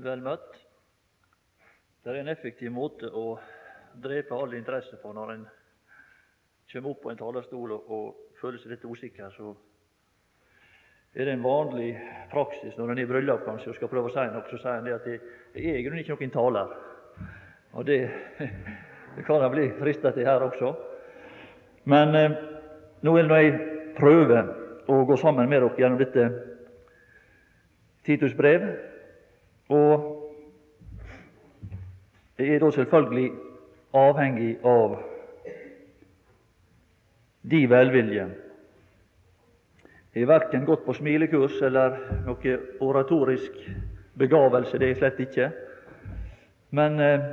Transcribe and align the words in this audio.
Vel 0.00 0.22
møtt. 0.24 0.54
Det 2.00 2.12
er 2.12 2.22
en 2.22 2.32
effektiv 2.32 2.72
måte 2.72 3.10
å 3.12 3.34
drepe 4.00 4.32
all 4.32 4.54
interesse 4.56 4.96
på 5.02 5.12
når 5.12 5.32
en 5.34 5.42
kommer 6.70 6.94
opp 6.94 7.02
på 7.02 7.10
en 7.10 7.18
talerstol 7.18 7.74
og, 7.76 8.26
føler 8.40 8.56
seg 8.62 8.72
litt 8.72 8.86
usikker. 8.88 9.34
Så 9.36 9.50
er 11.12 11.28
det 11.28 11.34
en 11.34 11.44
vanlig 11.44 11.90
praksis 12.30 12.78
når 12.78 12.94
en 12.94 13.02
er 13.02 13.04
i 13.04 13.10
bryllup 13.10 13.44
kanskje 13.44 13.74
og 13.74 13.76
skal 13.76 13.90
prøve 13.92 14.08
å 14.08 14.14
si 14.14 14.24
noe, 14.32 14.46
så 14.48 14.60
sier 14.62 14.78
en 14.78 14.88
det 14.88 14.94
at 14.96 15.08
jeg 15.10 15.20
er 15.60 15.76
i 15.76 15.82
grunnen 15.84 16.00
ikke 16.00 16.16
noen 16.16 16.32
taler. 16.32 16.72
Og 17.76 17.84
det, 17.84 17.98
det 19.18 19.26
kan 19.26 19.44
en 19.44 19.52
bli 19.52 19.66
fristet 19.82 20.16
til 20.16 20.30
her 20.30 20.46
også. 20.46 20.72
Men 21.92 22.16
eh, 22.16 22.38
nå 23.04 23.18
vil 23.18 23.34
jeg 23.36 23.58
prøve 23.98 24.46
å 24.88 25.02
gå 25.04 25.20
sammen 25.20 25.50
med 25.50 25.60
dere 25.60 25.84
gjennom 25.84 26.00
dette 26.00 26.30
Titus 28.08 28.32
brev. 28.38 28.64
Og 29.70 30.16
jeg 32.38 32.54
er 32.54 32.58
da 32.58 32.70
selvfølgelig 32.70 33.30
avhengig 33.94 34.56
av 34.64 34.96
de 37.50 37.60
velvilje. 37.70 38.24
Jeg 40.14 40.22
er 40.22 40.26
verken 40.26 40.64
gått 40.66 40.82
på 40.86 40.94
smilekurs 40.98 41.60
eller 41.62 42.00
noe 42.26 42.56
oratorisk 42.82 43.60
begavelse, 44.18 44.78
det 44.78 44.88
er 44.90 44.98
slett 44.98 45.20
ikke. 45.22 45.46
Men 46.74 46.98
eh, 47.00 47.28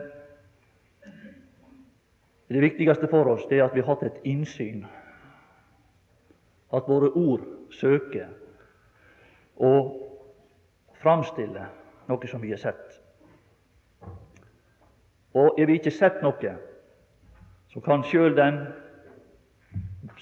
det 2.54 2.62
viktigste 2.62 3.10
for 3.10 3.34
oss 3.34 3.48
det 3.50 3.58
er 3.58 3.66
at 3.66 3.74
vi 3.76 3.82
har 3.82 3.96
hatt 3.96 4.06
et 4.12 4.22
innsyn. 4.30 4.86
At 6.70 6.86
våre 6.86 7.10
ord 7.18 7.50
søker 7.74 8.30
og 9.58 9.96
framstiller 11.02 11.74
noe 12.08 12.28
som 12.28 12.42
vi 12.42 12.52
har 12.54 12.62
sett. 12.62 13.00
Og 15.38 15.60
er 15.60 15.70
vi 15.70 15.78
ikke 15.78 15.94
sett 15.94 16.22
noe, 16.26 16.54
så 17.74 17.84
kan 17.86 18.06
sjøl 18.08 18.36
den 18.38 18.62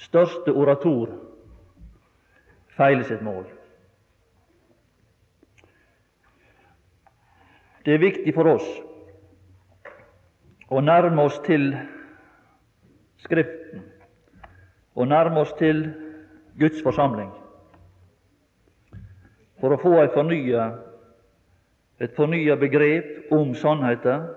største 0.01 0.51
orator 0.51 1.13
feile 2.75 3.05
sitt 3.07 3.21
mål. 3.23 3.45
Det 7.85 7.93
er 7.93 8.01
viktig 8.01 8.33
for 8.33 8.49
oss 8.49 8.65
å 10.73 10.81
nærme 10.81 11.27
oss 11.29 11.37
til 11.45 11.75
Skriften, 13.25 13.81
og 14.93 15.07
nærme 15.09 15.39
oss 15.41 15.53
til 15.57 15.79
Guds 16.59 16.81
forsamling, 16.85 17.31
for 19.57 19.73
å 19.73 19.79
få 19.81 19.95
ei 20.03 20.11
fornya, 20.13 20.67
et 21.99 22.15
fornya 22.15 22.55
begrep 22.59 23.31
om 23.31 23.53
sannheten, 23.55 24.27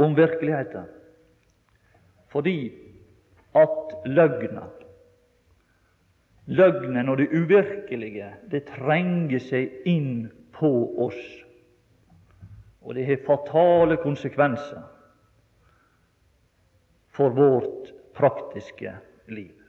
om 0.00 0.16
virkeligheten. 0.16 0.86
Fordi 2.28 2.72
at 3.54 3.94
løgna, 4.06 4.62
løgnen 6.46 7.08
og 7.08 7.18
det 7.18 7.28
uvirkelige, 7.34 8.30
det 8.50 8.64
trenger 8.64 9.42
seg 9.42 9.84
inn 9.84 10.30
på 10.56 10.70
oss. 11.04 11.20
Og 12.80 12.94
det 12.96 13.04
har 13.06 13.24
fatale 13.26 13.98
konsekvenser 14.00 14.82
for 17.12 17.36
vårt 17.36 17.92
praktiske 18.16 18.94
liv. 19.28 19.59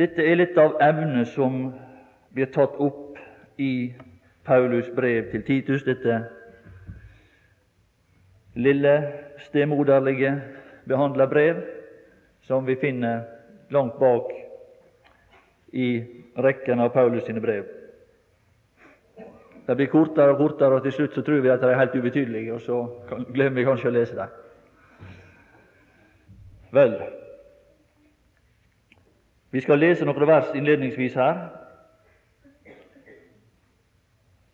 Dette 0.00 0.24
er 0.24 0.38
litt 0.38 0.56
av 0.56 0.78
evnet 0.80 1.28
som 1.28 1.66
blir 2.32 2.48
tatt 2.54 2.78
opp 2.80 3.18
i 3.60 3.92
Paulus 4.48 4.88
brev 4.96 5.26
til 5.28 5.42
Titus, 5.44 5.82
dette 5.84 6.22
lille, 8.56 8.94
stemoderlige 9.44 10.32
behandla 10.88 11.26
brev 11.28 11.60
som 12.48 12.64
vi 12.64 12.78
finner 12.80 13.26
langt 13.70 14.00
bak 14.00 14.32
i 15.76 15.90
rekken 16.48 16.80
av 16.80 16.94
Paulus 16.96 17.28
sine 17.28 17.44
brev. 17.44 17.68
Det 19.68 19.76
blir 19.76 19.92
kortere 19.92 20.32
og 20.32 20.40
kortere, 20.40 20.80
og 20.80 20.82
til 20.82 20.96
slutt 20.96 21.14
så 21.14 21.22
tror 21.22 21.44
vi 21.44 21.52
at 21.52 21.60
de 21.60 21.68
er 21.68 21.78
helt 21.78 21.94
ubetydelige, 21.94 22.54
og 22.56 22.64
så 22.64 22.80
glemmer 23.34 23.60
vi 23.60 23.68
kanskje 23.68 23.92
å 23.92 23.98
lese 24.00 24.16
dem. 24.16 24.38
Vel, 26.74 26.96
vi 29.50 29.60
skal 29.60 29.78
lese 29.82 30.06
noen 30.06 30.26
vers 30.28 30.52
innledningsvis 30.54 31.16
her, 31.18 31.40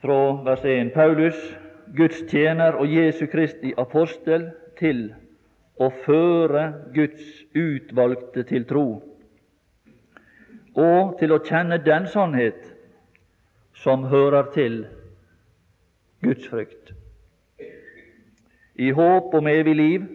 fra 0.01 0.19
vers 0.47 0.65
1. 0.65 0.93
Paulus, 0.95 1.37
Guds 1.97 2.23
tjener 2.31 2.79
og 2.81 2.89
Jesu 2.89 3.27
Kristi 3.27 3.75
apostel, 3.79 4.51
til 4.79 5.09
å 5.81 5.91
føre 6.05 6.67
Guds 6.95 7.25
utvalgte 7.57 8.45
til 8.49 8.65
tro, 8.69 8.87
og 10.77 11.17
til 11.21 11.33
å 11.33 11.41
kjenne 11.45 11.78
den 11.84 12.09
sannhet 12.13 12.61
som 13.77 14.05
hører 14.09 14.51
til 14.57 14.83
Guds 16.25 16.49
frykt, 16.49 16.93
i 18.77 18.91
håp 18.93 19.34
om 19.37 19.49
evig 19.49 19.77
liv, 19.77 20.09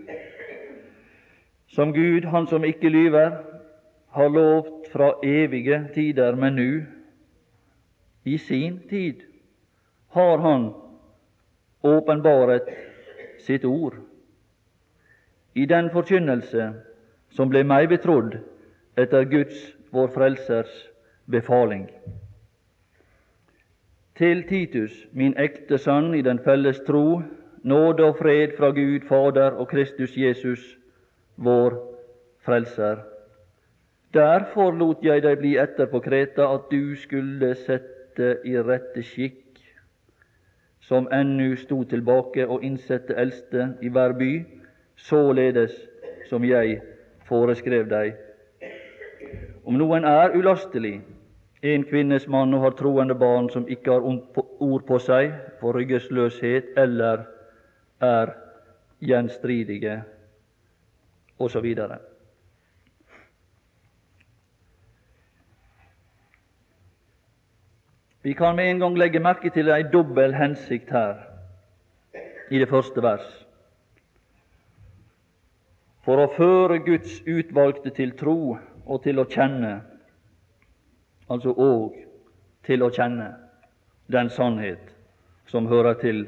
som 1.72 1.94
Gud, 1.94 2.26
Han 2.26 2.48
som 2.48 2.66
ikke 2.68 2.90
lyver, 2.90 3.51
har 4.12 4.30
lovt 4.30 4.92
fra 4.92 5.14
evige 5.24 5.88
tider, 5.94 6.36
men 6.36 6.56
nu, 6.56 6.84
i 8.24 8.38
sin 8.38 8.80
tid, 8.90 9.22
har 10.12 10.38
Han 10.38 10.74
åpenbaret 11.84 12.68
sitt 13.40 13.66
ord 13.66 13.96
i 15.54 15.66
den 15.66 15.90
forkynnelse 15.90 16.74
som 17.32 17.50
ble 17.50 17.64
meg 17.64 17.90
betrodd 17.90 18.38
etter 19.00 19.26
Guds, 19.26 19.58
vår 19.92 20.12
Frelsers, 20.16 20.72
befaling. 21.32 21.88
Til 24.16 24.44
Titus, 24.48 24.94
min 25.12 25.34
ekte 25.40 25.80
sønn 25.80 26.14
i 26.16 26.22
den 26.22 26.40
felles 26.44 26.80
tro, 26.88 27.22
nåde 27.64 28.06
og 28.06 28.20
fred 28.20 28.56
fra 28.58 28.72
Gud 28.76 29.08
Fader 29.08 29.58
og 29.58 29.70
Kristus 29.72 30.18
Jesus, 30.18 30.62
vår 31.36 31.80
Frelser. 32.46 33.11
Derfor 34.14 34.72
lot 34.76 35.06
jeg 35.06 35.24
deg 35.24 35.38
bli 35.40 35.54
etter 35.56 35.88
på 35.88 36.02
Kreta, 36.04 36.50
at 36.54 36.68
du 36.72 36.96
skulle 37.00 37.54
sette 37.56 38.34
i 38.44 38.58
rette 38.60 39.04
skikk, 39.08 39.62
som 40.84 41.08
ennu 41.16 41.56
sto 41.56 41.84
tilbake, 41.88 42.44
og 42.48 42.66
innsette 42.68 43.16
eldste 43.16 43.70
i 43.82 43.88
hver 43.88 44.18
by, 44.20 44.32
således 45.00 45.78
som 46.28 46.44
jeg 46.44 46.82
foreskrev 47.30 47.88
deg. 47.88 48.20
Om 49.64 49.80
noen 49.80 50.04
er 50.04 50.36
ulastelig, 50.36 51.00
en 51.64 51.88
kvinnes 51.88 52.28
mann 52.28 52.54
og 52.58 52.66
har 52.66 52.76
troende 52.76 53.16
barn 53.16 53.48
som 53.54 53.68
ikke 53.70 53.94
har 53.94 54.04
ord 54.04 54.86
på 54.88 55.00
seg 55.00 55.32
for 55.62 55.78
ryggesløshet 55.78 56.74
eller 56.76 57.28
er 58.02 58.34
gjenstridige, 59.00 60.02
osv. 61.40 61.76
Vi 68.24 68.34
kan 68.34 68.56
med 68.56 68.72
en 68.72 68.80
gang 68.80 68.98
legge 68.98 69.20
merke 69.20 69.50
til 69.50 69.70
ei 69.74 69.84
dobbel 69.94 70.34
hensikt 70.38 70.92
her 70.94 71.24
i 72.52 72.60
det 72.60 72.70
første 72.70 73.02
vers. 73.02 73.30
For 76.06 76.22
å 76.22 76.30
føre 76.36 76.82
Guds 76.86 77.22
utvalgte 77.26 77.90
til 77.98 78.14
tro 78.18 78.58
og 78.86 79.04
til 79.04 79.22
å 79.22 79.26
kjenne, 79.30 79.74
altså 81.30 81.54
òg 81.54 81.98
til 82.66 82.86
å 82.86 82.92
kjenne 82.94 83.32
den 84.12 84.30
sannhet 84.30 84.94
som 85.50 85.70
hører 85.70 85.98
til 86.02 86.26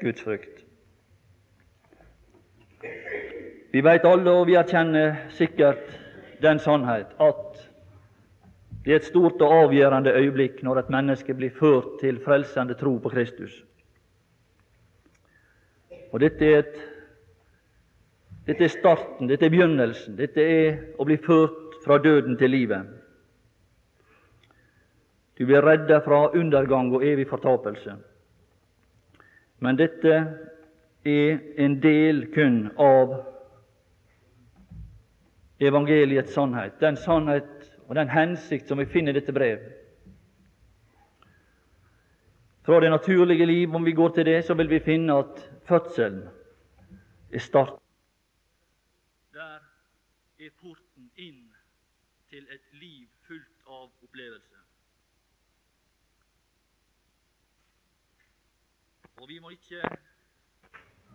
Guds 0.00 0.22
frykt. 0.22 0.64
Vi 3.74 3.82
veit 3.82 4.06
alle, 4.06 4.30
og 4.30 4.46
vi 4.46 4.54
erkjenner 4.54 5.16
sikkert 5.34 5.94
den 6.42 6.58
sannhet, 6.62 7.10
at 7.18 7.73
det 8.84 8.92
er 8.92 8.96
et 9.00 9.06
stort 9.08 9.40
og 9.40 9.52
avgjørende 9.64 10.12
øyeblikk 10.12 10.62
når 10.62 10.78
et 10.78 10.90
menneske 10.92 11.34
blir 11.34 11.54
ført 11.56 12.00
til 12.00 12.20
frelsende 12.24 12.74
tro 12.74 12.98
på 12.98 13.08
Kristus. 13.08 13.64
Og 16.12 16.20
Dette 16.20 16.46
er, 16.46 16.58
et, 16.58 16.74
dette 18.46 18.64
er 18.64 18.68
starten, 18.68 19.28
dette 19.28 19.46
er 19.46 19.50
begynnelsen. 19.50 20.18
Dette 20.18 20.42
er 20.42 20.76
å 20.98 21.06
bli 21.08 21.16
ført 21.16 21.80
fra 21.84 21.98
døden 21.98 22.36
til 22.38 22.50
livet. 22.50 22.84
Du 25.38 25.46
blir 25.46 25.64
redda 25.64 25.98
fra 26.04 26.28
undergang 26.36 26.92
og 26.94 27.02
evig 27.04 27.26
fortapelse. 27.28 27.96
Men 29.58 29.80
dette 29.80 30.14
er 31.04 31.40
en 31.58 31.80
del 31.82 32.26
kun 32.34 32.68
av 32.78 33.16
evangeliets 35.60 36.34
sannhet, 36.34 36.76
den 36.80 36.96
sannhet 36.96 37.53
og 37.88 37.94
den 37.94 38.08
hensikt 38.08 38.68
som 38.68 38.78
vi 38.78 38.86
finner 38.86 39.12
i 39.12 39.18
dette 39.18 39.32
brevet. 39.32 39.72
Fra 42.64 42.80
det 42.80 42.90
naturlige 42.90 43.46
liv, 43.46 43.74
om 43.74 43.84
vi 43.84 43.92
går 43.92 44.08
til 44.08 44.26
det, 44.26 44.44
så 44.44 44.54
vil 44.54 44.70
vi 44.70 44.80
finne 44.80 45.18
at 45.18 45.50
fødselen 45.68 46.22
er 47.32 47.38
start. 47.38 47.74
Der 49.32 49.60
er 50.40 50.50
porten 50.62 51.10
inn 51.16 51.52
til 52.30 52.46
et 52.48 52.80
liv 52.80 53.04
fullt 53.28 53.68
av 53.68 53.90
opplevelse. 54.02 54.56
Og 59.20 59.28
vi 59.28 59.38
må 59.38 59.50
ikke 59.50 59.84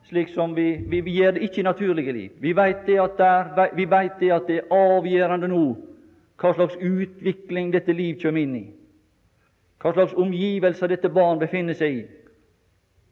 slik 0.10 0.30
som 0.34 0.56
vi, 0.56 0.72
vi, 0.88 1.02
vi 1.02 1.18
gjør 1.18 1.32
det 1.32 1.42
ikke 1.42 1.60
i 1.62 1.64
naturlige 1.64 2.12
liv. 2.14 2.30
Vi 2.42 2.56
vet 2.56 2.86
det 2.86 3.02
at, 3.02 3.18
der, 3.18 3.76
vi 3.76 3.86
vet 3.90 4.20
det, 4.20 4.32
at 4.32 4.48
det 4.48 4.58
er 4.58 4.74
avgjørende 4.74 5.48
nå 5.48 5.66
hva 6.40 6.54
slags 6.56 6.78
utvikling 6.80 7.74
dette 7.74 7.94
liv 7.94 8.20
kommer 8.22 8.42
inn 8.42 8.56
i. 8.56 8.66
Hva 9.80 9.94
slags 9.96 10.16
omgivelser 10.20 10.92
dette 10.92 11.12
barn 11.12 11.40
befinner 11.40 11.78
seg 11.78 12.00
i. 12.02 12.06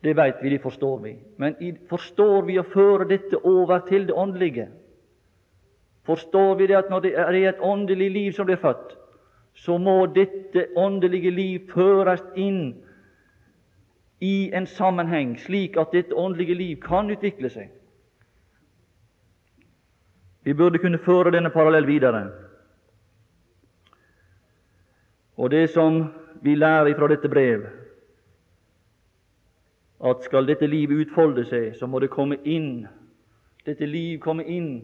Det 0.04 0.14
vet 0.16 0.44
vi, 0.44 0.50
det 0.50 0.62
forstår 0.62 1.00
vi. 1.04 1.14
Men 1.38 1.56
forstår 1.90 2.46
vi 2.48 2.60
å 2.60 2.68
føre 2.68 3.08
dette 3.10 3.40
over 3.44 3.82
til 3.88 4.08
det 4.08 4.16
åndelige? 4.16 4.68
Forstår 6.08 6.56
vi 6.56 6.68
det 6.68 6.78
at 6.78 6.90
når 6.90 7.04
det 7.04 7.14
er 7.20 7.38
et 7.50 7.64
åndelig 7.64 8.10
liv 8.12 8.32
som 8.32 8.48
blir 8.48 8.62
født, 8.62 8.96
så 9.58 9.78
må 9.78 10.06
dette 10.14 10.68
åndelige 10.78 11.32
liv 11.34 11.72
føres 11.74 12.22
inn 12.36 12.76
i 14.22 14.50
en 14.54 14.68
sammenheng, 14.70 15.36
slik 15.40 15.78
at 15.78 15.92
dette 15.94 16.16
åndelige 16.16 16.56
liv 16.56 16.78
kan 16.82 17.10
utvikle 17.12 17.50
seg. 17.50 17.74
Vi 20.46 20.54
burde 20.54 20.80
kunne 20.80 21.02
føre 21.04 21.34
denne 21.34 21.52
parallell 21.52 21.90
videre. 21.90 22.30
Og 25.38 25.52
det 25.52 25.70
som 25.70 26.06
vi 26.42 26.56
lærer 26.56 26.98
fra 26.98 27.08
dette 27.08 27.30
brev, 27.30 27.66
at 30.06 30.24
skal 30.24 30.48
dette 30.48 30.68
livet 30.68 31.08
utfolde 31.08 31.46
seg, 31.46 31.74
så 31.76 31.88
må 31.90 32.00
det 32.00 32.14
komme 32.14 32.38
inn, 32.46 32.88
dette 33.66 33.86
liv 33.86 34.20
komme 34.22 34.46
inn 34.46 34.82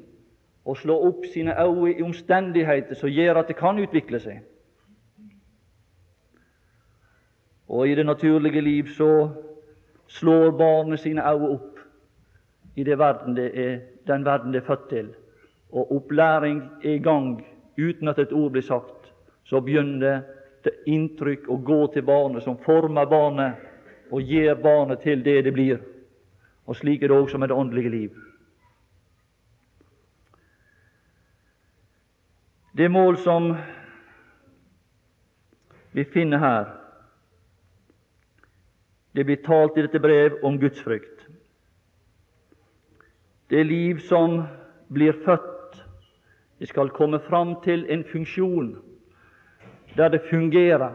og 0.65 0.77
slå 0.77 0.95
opp 1.07 1.25
sine 1.33 1.53
øyne 1.59 1.91
i 1.91 2.03
omstendigheter 2.03 2.95
som 2.95 3.09
gjør 3.09 3.41
at 3.41 3.47
det 3.47 3.57
kan 3.59 3.79
utvikle 3.79 4.19
seg. 4.19 4.41
Og 7.67 7.87
i 7.89 7.95
det 7.95 8.05
naturlige 8.05 8.61
liv 8.61 8.89
så 8.97 9.29
slår 10.07 10.51
barnet 10.57 10.99
sine 10.99 11.21
øyne 11.21 11.49
opp 11.49 11.79
i 12.75 12.83
det 12.83 12.97
verden 12.99 13.35
det 13.35 13.51
er, 13.59 13.79
den 14.07 14.25
verden 14.25 14.53
det 14.53 14.61
er 14.61 14.65
født 14.65 14.89
til. 14.89 15.09
Og 15.71 15.91
opplæring 15.95 16.61
er 16.83 16.89
i 16.89 17.03
gang 17.03 17.45
uten 17.77 18.07
at 18.07 18.19
et 18.19 18.33
ord 18.33 18.51
blir 18.51 18.61
sagt. 18.61 19.13
Så 19.43 19.61
begynner 19.61 20.21
det 20.63 20.73
inntrykk 20.87 21.47
og 21.49 21.63
gå 21.65 21.79
til 21.93 22.05
barnet, 22.07 22.43
som 22.43 22.57
former 22.57 23.05
barnet 23.05 24.11
og 24.11 24.21
gir 24.21 24.55
barnet 24.55 25.01
til 25.03 25.23
det 25.25 25.43
det 25.45 25.53
blir. 25.53 25.81
Og 26.65 26.75
slik 26.75 27.03
er 27.03 27.11
det 27.11 27.17
også 27.17 27.37
med 27.37 27.49
det 27.49 27.57
åndelige 27.57 27.89
liv. 27.89 28.19
Det 32.77 32.91
mål 32.91 33.17
som 33.17 33.51
vi 35.91 36.03
finner 36.03 36.37
her, 36.37 36.71
det 39.13 39.25
blir 39.25 39.43
talt 39.45 39.77
i 39.77 39.83
dette 39.85 39.99
brev 40.01 40.39
om 40.43 40.57
gudsfrykt. 40.57 41.27
Det 43.49 43.65
liv 43.65 43.99
som 43.99 44.39
blir 44.89 45.13
født, 45.25 45.83
det 46.59 46.67
skal 46.71 46.89
komme 46.89 47.19
fram 47.19 47.59
til 47.61 47.85
en 47.91 48.03
funksjon 48.03 48.71
der 49.97 50.07
det 50.07 50.21
fungerer. 50.29 50.91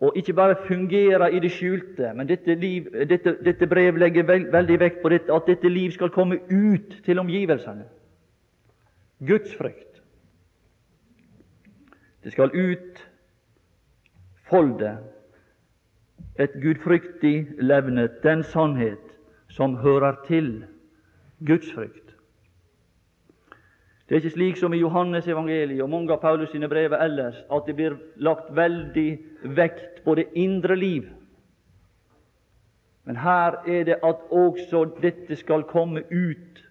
Og 0.00 0.12
ikke 0.16 0.32
bare 0.32 0.56
fungerer 0.66 1.26
i 1.26 1.38
det 1.38 1.50
skjulte, 1.52 2.12
men 2.14 2.28
dette, 2.28 2.54
liv, 2.54 2.84
dette, 3.08 3.36
dette 3.44 3.66
brev 3.66 3.96
legger 3.98 4.22
veldig 4.52 4.80
vekt 4.80 5.02
på 5.02 5.08
dette, 5.08 5.32
at 5.34 5.42
dette 5.46 5.68
liv 5.68 5.90
skal 5.90 6.10
komme 6.14 6.38
ut 6.50 7.02
til 7.04 7.18
omgivelsene. 7.18 7.84
Guds 9.26 9.54
frykt. 9.58 10.02
Det 12.24 12.32
skal 12.32 12.50
utfolde 14.46 14.98
et 16.38 16.50
gudfryktig 16.62 17.46
levnet, 17.58 18.22
den 18.22 18.42
sannhet 18.42 19.18
som 19.48 19.76
hører 19.76 20.14
til 20.26 20.64
Guds 21.46 21.72
frykt. 21.74 22.07
Det 24.08 24.14
er 24.14 24.22
ikke 24.22 24.30
slik 24.30 24.56
som 24.56 24.72
i 24.72 24.80
Johannes 24.80 25.26
evangeliet 25.28 25.82
og 25.84 25.90
mange 25.90 26.12
av 26.14 26.20
Paulus 26.22 26.48
sine 26.50 26.68
brev 26.68 26.94
ellers, 26.96 27.42
at 27.52 27.66
det 27.66 27.74
blir 27.76 27.98
lagt 28.16 28.48
veldig 28.56 29.18
vekt 29.56 30.00
på 30.04 30.14
det 30.16 30.30
indre 30.32 30.76
liv. 30.76 31.10
Men 33.04 33.16
her 33.16 33.60
er 33.68 33.84
det 33.84 33.98
at 34.04 34.24
også 34.32 34.86
dette 35.02 35.36
skal 35.36 35.66
komme 35.68 36.06
ut 36.08 36.64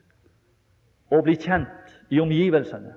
og 1.12 1.24
bli 1.24 1.38
kjent 1.38 1.94
i 2.10 2.20
omgivelsene. 2.20 2.96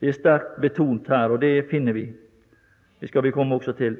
Det 0.00 0.08
er 0.08 0.18
sterkt 0.18 0.60
betont 0.62 1.08
her, 1.08 1.30
og 1.34 1.40
det 1.42 1.66
finner 1.70 1.92
vi. 1.92 2.08
Det 3.00 3.08
skal 3.08 3.22
vi 3.22 3.30
komme 3.30 3.54
også 3.54 3.72
til. 3.72 3.96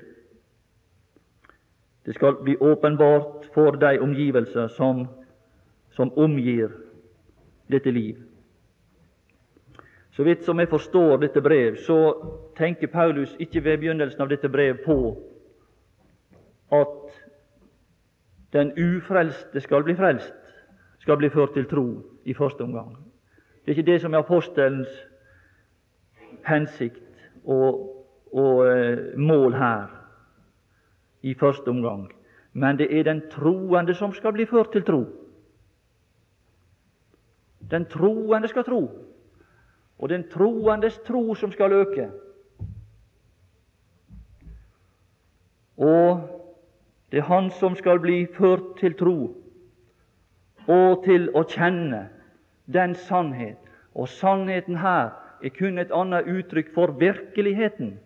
Det 2.06 2.14
skal 2.14 2.38
bli 2.42 2.56
åpenbart 2.56 3.50
for 3.54 3.70
de 3.70 3.98
omgivelser 3.98 4.68
som, 4.68 5.08
som 5.90 6.10
omgir 6.18 6.70
dette 7.70 7.90
liv. 7.90 8.18
Så 10.12 10.22
vidt 10.22 10.44
som 10.44 10.58
jeg 10.60 10.68
forstår 10.68 11.16
dette 11.16 11.40
brev, 11.40 11.76
så 11.76 11.96
tenker 12.56 12.86
Paulus 12.86 13.36
ikke 13.40 13.64
ved 13.64 13.78
begynnelsen 13.78 14.20
av 14.20 14.28
dette 14.28 14.48
brev 14.48 14.82
på 14.84 14.96
at 16.72 17.22
den 18.52 18.72
ufrelste 18.76 19.60
skal 19.60 19.84
bli 19.84 19.94
frelst, 19.96 20.34
skal 20.98 21.16
bli 21.16 21.30
ført 21.32 21.54
til 21.54 21.64
tro 21.68 21.86
i 22.24 22.34
første 22.34 22.60
omgang. 22.60 22.96
Det 23.64 23.72
er 23.72 23.78
ikke 23.78 23.92
det 23.92 24.00
som 24.00 24.14
er 24.14 24.18
apostelens 24.18 24.92
hensikt 26.44 27.00
og, 27.44 28.04
og 28.32 28.66
eh, 28.68 29.16
mål 29.16 29.54
her 29.54 29.86
i 31.22 31.34
første 31.34 31.68
omgang, 31.68 32.10
men 32.52 32.78
det 32.78 32.90
er 32.98 33.02
den 33.08 33.22
troende 33.30 33.94
som 33.94 34.12
skal 34.12 34.32
bli 34.32 34.46
ført 34.46 34.72
til 34.72 34.84
tro. 34.84 35.04
Den 37.70 37.86
troende 37.86 38.48
skal 38.48 38.64
tro, 38.64 38.90
og 40.02 40.10
den 40.10 40.24
troendes 40.30 40.98
tro 41.06 41.34
som 41.38 41.52
skal 41.54 41.72
øke. 41.72 42.08
Og 45.76 46.28
det 47.12 47.18
er 47.18 47.28
han 47.28 47.50
som 47.50 47.76
skal 47.78 48.00
bli 48.00 48.26
ført 48.34 48.74
til 48.80 48.96
tro 48.98 49.16
og 50.66 51.04
til 51.04 51.28
å 51.34 51.44
kjenne 51.46 52.08
den 52.66 52.94
sannhet. 53.06 53.58
Og 53.94 54.08
sannheten 54.08 54.78
her 54.82 55.12
er 55.42 55.54
kun 55.54 55.78
et 55.78 55.94
annet 55.94 56.26
uttrykk 56.26 56.74
for 56.74 56.98
virkeligheten 56.98 57.96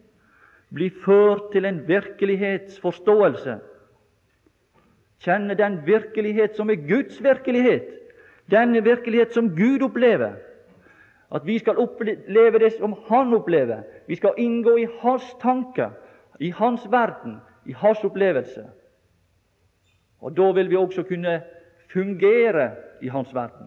bli 0.74 0.90
ført 0.90 1.52
til 1.52 1.64
en 1.64 1.80
virkelighetsforståelse. 1.88 3.58
Kjenne 5.24 5.54
den 5.56 5.78
virkelighet 5.86 6.56
som 6.56 6.70
er 6.70 6.82
Guds 6.88 7.22
virkelighet, 7.22 7.88
denne 8.50 8.82
virkelighet 8.84 9.32
som 9.32 9.48
Gud 9.56 9.82
opplever. 9.86 10.36
At 11.34 11.46
vi 11.46 11.58
skal 11.58 11.78
oppleve 11.78 12.58
det 12.58 12.72
som 12.72 12.94
Han 13.08 13.34
opplever. 13.34 13.82
Vi 14.06 14.16
skal 14.16 14.34
inngå 14.38 14.76
i 14.76 14.86
Hans 15.00 15.36
tanker, 15.40 15.90
i 16.40 16.50
Hans 16.50 16.86
verden, 16.90 17.40
i 17.66 17.72
Hans 17.72 18.04
opplevelse. 18.04 18.70
Og 20.20 20.36
Da 20.36 20.52
vil 20.52 20.70
vi 20.70 20.76
også 20.76 21.02
kunne 21.02 21.42
fungere 21.92 22.76
i 23.02 23.08
Hans 23.08 23.34
verden. 23.34 23.66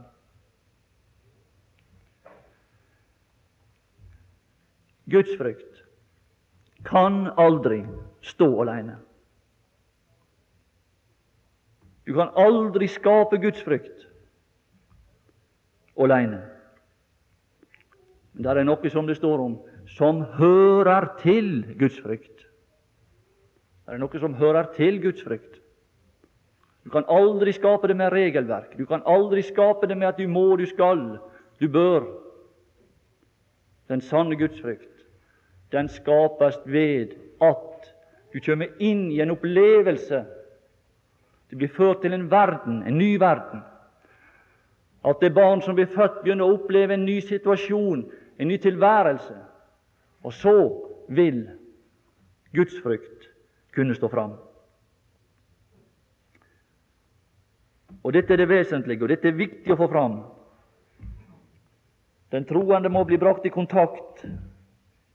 Guds 5.12 5.38
frykt 5.38 5.86
kan 6.86 7.30
aldri 7.38 7.86
stå 8.22 8.62
alene. 8.62 8.98
Du 12.08 12.14
kan 12.14 12.30
aldri 12.36 12.88
skape 12.88 13.38
Guds 13.38 13.64
frykt 13.64 14.08
alene. 15.98 16.42
Det 18.40 18.48
er 18.48 18.64
noe 18.64 18.90
som 18.92 19.08
det 19.08 19.18
står 19.20 19.42
om, 19.44 19.58
som 19.98 20.22
hører 20.40 21.10
til 21.20 21.76
Guds 21.80 22.00
frykt. 22.00 22.46
Det 23.86 23.98
er 23.98 24.00
noe 24.00 24.22
som 24.22 24.38
hører 24.40 24.70
til 24.78 25.02
Guds 25.04 25.24
frykt. 25.26 25.60
Du 26.86 26.94
kan 26.94 27.04
aldri 27.12 27.52
skape 27.54 27.90
det 27.92 27.98
med 28.00 28.14
regelverk. 28.14 28.78
Du 28.78 28.86
kan 28.88 29.04
aldri 29.06 29.44
skape 29.44 29.90
det 29.90 29.98
med 29.98 30.08
at 30.08 30.18
du 30.18 30.28
må, 30.32 30.56
du 30.56 30.66
skal, 30.70 31.20
du 31.60 31.68
bør. 31.68 32.08
Den 33.90 34.02
sanne 34.02 34.38
Guds 34.40 34.62
frykt 34.62 35.00
den 35.72 35.90
skapes 35.90 36.60
ved 36.66 37.14
at 37.42 37.90
du 38.34 38.40
kommer 38.46 38.68
inn 38.80 39.12
i 39.12 39.22
en 39.22 39.32
opplevelse. 39.34 40.24
Du 41.50 41.58
blir 41.58 41.70
ført 41.74 42.02
til 42.02 42.14
en 42.14 42.30
verden, 42.32 42.84
en 42.84 42.98
ny 42.98 43.18
verden. 43.20 43.62
At 45.06 45.22
det 45.22 45.34
barn 45.34 45.62
som 45.62 45.76
blir 45.76 45.90
født, 45.90 46.22
begynner 46.24 46.46
å 46.46 46.58
oppleve 46.58 46.94
en 46.94 47.06
ny 47.06 47.20
situasjon, 47.26 48.04
en 48.40 48.48
ny 48.48 48.58
tilværelse. 48.58 49.38
Og 50.24 50.34
så 50.34 50.86
vil 51.10 51.50
Guds 52.56 52.82
frykt 52.84 53.30
kunne 53.76 53.96
stå 53.96 54.08
fram. 54.08 54.34
Og 58.04 58.14
Dette 58.14 58.34
er 58.34 58.38
det 58.38 58.50
vesentlige, 58.50 59.04
og 59.04 59.10
dette 59.10 59.28
er 59.28 59.36
viktig 59.36 59.74
å 59.74 59.78
få 59.78 59.88
fram. 59.92 60.22
Den 62.32 62.46
troende 62.46 62.90
må 62.90 63.04
bli 63.04 63.18
brakt 63.18 63.46
i 63.46 63.52
kontakt 63.52 64.24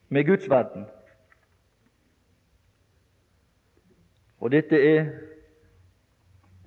med 0.09 0.27
Guds 0.27 0.51
verden. 0.51 0.85
Og 4.39 4.53
dette 4.53 4.77
er 4.77 5.07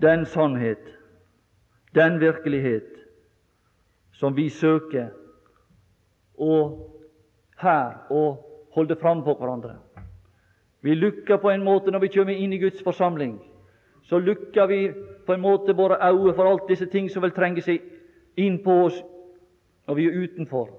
den 0.01 0.25
sannhet, 0.25 0.81
den 1.95 2.19
virkelighet, 2.19 2.89
som 4.11 4.35
vi 4.35 4.49
søker 4.49 5.11
å 6.37 6.53
her 7.57 8.07
og 8.13 8.43
holde 8.75 8.95
fram 8.95 9.23
på 9.25 9.35
hverandre. 9.39 9.75
Vi 10.81 10.95
lukker 10.95 11.37
på 11.41 11.49
en 11.49 11.63
måte 11.65 11.91
når 11.91 12.05
vi 12.05 12.13
kommer 12.13 12.33
inn 12.33 12.53
i 12.53 12.61
Guds 12.61 12.83
forsamling. 12.85 13.39
Så 14.07 14.19
lukker 14.19 14.67
vi 14.67 14.81
på 15.25 15.33
en 15.33 15.41
måte 15.41 15.75
våre 15.75 15.97
øyne 15.99 16.33
for 16.35 16.47
alt 16.47 16.67
disse 16.69 16.85
ting 16.85 17.09
som 17.09 17.25
vil 17.25 17.33
trenge 17.35 17.61
seg 17.65 17.81
inn 18.37 18.61
på 18.63 18.83
oss 18.85 19.01
når 19.87 19.97
vi 19.97 20.05
er 20.07 20.19
utenfor. 20.23 20.69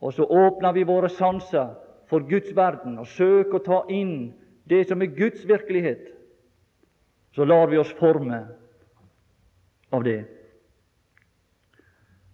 Og 0.00 0.14
så 0.14 0.22
åpner 0.22 0.72
vi 0.72 0.86
våre 0.86 1.08
sanser 1.08 1.72
for 2.08 2.20
Guds 2.28 2.54
verden 2.56 2.98
og 2.98 3.10
søker 3.10 3.58
å 3.58 3.64
ta 3.64 3.80
inn 3.90 4.30
det 4.68 4.84
som 4.88 5.02
er 5.02 5.14
Guds 5.16 5.42
virkelighet. 5.48 6.12
Så 7.34 7.44
lar 7.44 7.66
vi 7.72 7.78
oss 7.78 7.90
forme 7.98 8.44
av 9.90 10.04
det. 10.04 10.20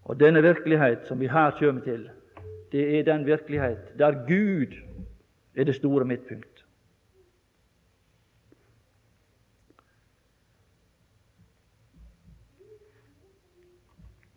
Og 0.04 0.20
denne 0.20 0.42
virkelighet 0.42 1.06
som 1.08 1.20
vi 1.20 1.26
her 1.26 1.50
kommer 1.58 1.80
til, 1.82 2.10
det 2.72 2.98
er 2.98 3.04
den 3.04 3.26
virkelighet 3.26 3.98
der 3.98 4.12
Gud 4.26 4.74
er 5.56 5.64
det 5.64 5.74
store 5.74 6.04
midtpunkt. 6.04 6.64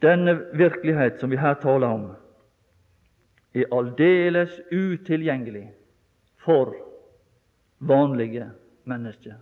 Denne 0.01 0.39
virkelighet 0.53 1.19
som 1.19 1.31
vi 1.31 1.37
her 1.37 1.53
taler 1.53 1.87
om, 1.87 2.11
er 3.55 3.73
aldeles 3.73 4.61
utilgjengelig 4.71 5.71
for 6.37 6.75
vanlige 7.79 8.51
mennesker. 8.85 9.33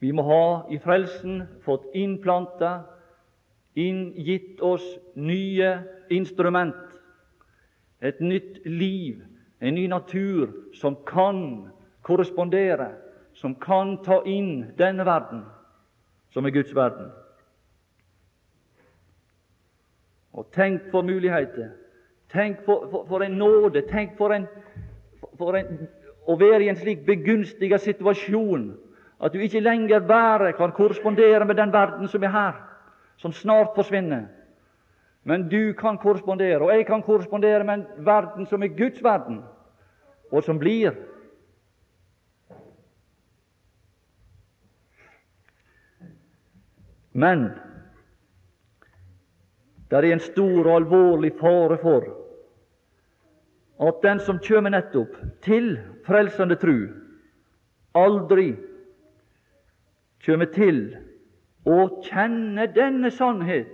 Vi 0.00 0.10
må 0.10 0.22
ha 0.22 0.44
i 0.70 0.78
frelsen 0.78 1.42
fått 1.64 1.88
innplanta, 1.94 2.82
inngitt 3.74 4.60
oss 4.60 4.84
nye 5.14 5.78
instrument, 6.10 6.74
et 8.00 8.20
nytt 8.20 8.64
liv, 8.64 9.22
en 9.60 9.74
ny 9.74 9.86
natur 9.88 10.52
som 10.74 10.96
kan 11.06 11.70
korrespondere, 12.02 12.90
som 13.34 13.54
kan 13.54 13.98
ta 14.04 14.22
inn 14.26 14.72
denne 14.78 15.04
verden, 15.06 15.44
som 16.32 16.46
er 16.46 16.54
Guds 16.54 16.74
verden. 16.74 17.10
Og 20.32 20.50
tenk 20.54 20.90
for 20.90 21.02
muligheter. 21.02 21.72
Tenk 22.32 22.64
for, 22.64 22.86
for, 22.90 23.06
for 23.08 23.22
en 23.22 23.38
nåde. 23.38 23.82
Tenk 23.90 24.14
for, 24.18 24.32
en, 24.32 24.46
for 25.38 25.58
en, 25.58 25.88
å 26.30 26.36
være 26.38 26.64
i 26.64 26.70
en 26.70 26.78
slik 26.78 27.02
begunstiget 27.06 27.82
situasjon 27.82 28.70
at 29.20 29.34
du 29.34 29.42
ikke 29.42 29.60
lenger 29.60 30.00
bare 30.06 30.52
kan 30.56 30.72
korrespondere 30.72 31.44
med 31.44 31.58
den 31.58 31.72
verden 31.72 32.08
som 32.08 32.22
er 32.24 32.32
her, 32.32 32.54
som 33.20 33.32
snart 33.32 33.74
forsvinner. 33.74 34.28
Men 35.22 35.48
du 35.48 35.74
kan 35.76 35.98
korrespondere, 36.00 36.62
og 36.64 36.72
jeg 36.72 36.86
kan 36.88 37.02
korrespondere 37.02 37.64
med 37.64 37.74
en 37.74 38.06
verden 38.06 38.46
som 38.48 38.62
er 38.62 38.72
Guds 38.72 39.02
verden, 39.04 39.42
og 40.32 40.44
som 40.44 40.58
blir. 40.58 40.96
Men 47.12 47.50
det 49.90 49.98
er 49.98 50.08
en 50.12 50.24
stor 50.24 50.64
og 50.64 50.76
alvorlig 50.78 51.34
fare 51.40 51.76
for 51.82 52.08
at 53.80 54.02
den 54.02 54.20
som 54.20 54.38
kommer 54.44 54.72
nettopp 54.72 55.16
til 55.44 55.74
frelsende 56.06 56.56
tru, 56.60 56.88
aldri 57.96 58.54
kommer 60.24 60.48
til 60.54 60.82
å 61.68 62.02
kjenne 62.04 62.66
denne 62.74 63.10
sannhet 63.10 63.72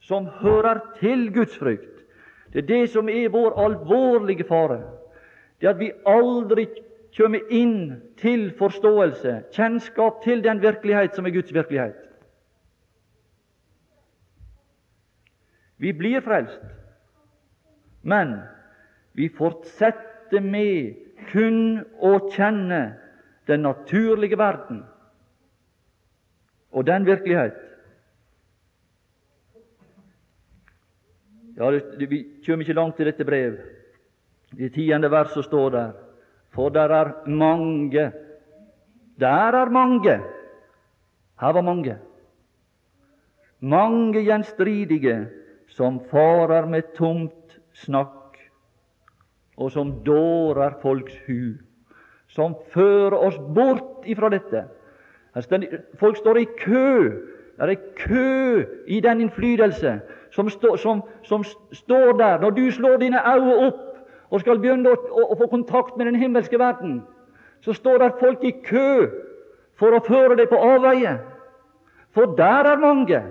som 0.00 0.26
hører 0.40 0.80
til 1.00 1.28
Guds 1.34 1.56
frykt. 1.58 2.04
Det 2.52 2.64
er 2.64 2.68
det 2.68 2.90
som 2.90 3.08
er 3.08 3.28
vår 3.30 3.58
alvorlige 3.60 4.46
fare. 4.48 4.80
Det 5.60 5.68
at 5.68 5.78
vi 5.78 5.90
aldri 6.08 6.66
kommer 7.16 7.52
inn 7.52 8.00
til 8.18 8.50
forståelse, 8.58 9.42
kjennskap 9.52 10.22
til 10.24 10.42
den 10.44 10.62
virkelighet 10.62 11.14
som 11.14 11.26
er 11.26 11.34
Guds 11.34 11.54
virkelighet. 11.54 11.98
Vi 15.80 15.92
blir 15.96 16.20
frelst, 16.20 16.60
men 18.02 18.34
vi 19.16 19.28
fortsetter 19.32 20.40
med 20.40 20.96
kun 21.32 21.80
å 22.00 22.16
kjenne 22.32 22.80
den 23.48 23.64
naturlige 23.64 24.38
verden 24.38 24.82
og 26.70 26.86
den 26.86 27.06
virkelighet. 27.06 27.52
Ja, 31.56 31.70
det, 31.70 32.10
Vi 32.10 32.24
kommer 32.46 32.62
ikke 32.64 32.72
langt 32.72 33.00
i 33.00 33.04
dette 33.04 33.24
brev. 33.24 33.58
I 34.58 34.68
tiende 34.68 35.10
verset 35.10 35.44
står 35.44 35.70
der 35.70 35.90
For 36.50 36.68
der 36.68 36.88
er 36.90 37.28
mange 37.28 38.12
Der 39.20 39.52
er 39.52 39.70
mange 39.70 40.20
Her 41.40 41.52
var 41.52 41.60
mange. 41.60 41.98
Mange 43.60 44.22
gjenstridige 44.24 45.28
som 45.68 46.00
farer 46.10 46.66
med 46.66 46.82
tomt 46.96 47.60
snakk, 47.72 48.38
og 49.56 49.70
som 49.72 49.92
dårer 50.04 50.74
folks 50.82 51.14
hu, 51.26 51.54
som 52.28 52.56
fører 52.72 53.16
oss 53.16 53.38
bort 53.38 54.08
ifra 54.08 54.30
dette. 54.32 54.64
Folk 55.98 56.16
står 56.16 56.36
i 56.36 56.46
kø. 56.58 57.10
Det 57.60 57.70
er 57.70 57.74
kø 57.96 58.64
i 58.86 59.00
den 59.00 59.20
innflytelse 59.20 60.00
som, 60.30 60.48
stå, 60.48 60.76
som, 60.76 61.02
som, 61.22 61.44
står 61.72 62.12
der 62.12 62.40
når 62.40 62.50
du 62.50 62.70
slår 62.70 62.96
dine 62.96 63.20
øyne 63.34 63.56
opp 63.66 63.80
og 64.30 64.40
skal 64.40 64.58
begynne 64.58 64.90
å, 64.90 64.94
å, 64.94 65.24
å, 65.32 65.36
få 65.36 65.46
kontakt 65.50 65.96
med 65.98 66.06
den 66.06 66.16
himmelske 66.16 66.58
verden. 66.58 67.02
Så 67.60 67.72
står 67.72 67.98
der 67.98 68.16
folk 68.20 68.44
i 68.44 68.54
kø 68.64 69.10
for 69.76 69.92
å 69.92 70.00
føre 70.06 70.38
deg 70.38 70.48
på 70.48 70.56
avveie. 70.56 71.18
For 72.14 72.32
der 72.38 72.72
er 72.72 72.80
mange 72.80 73.22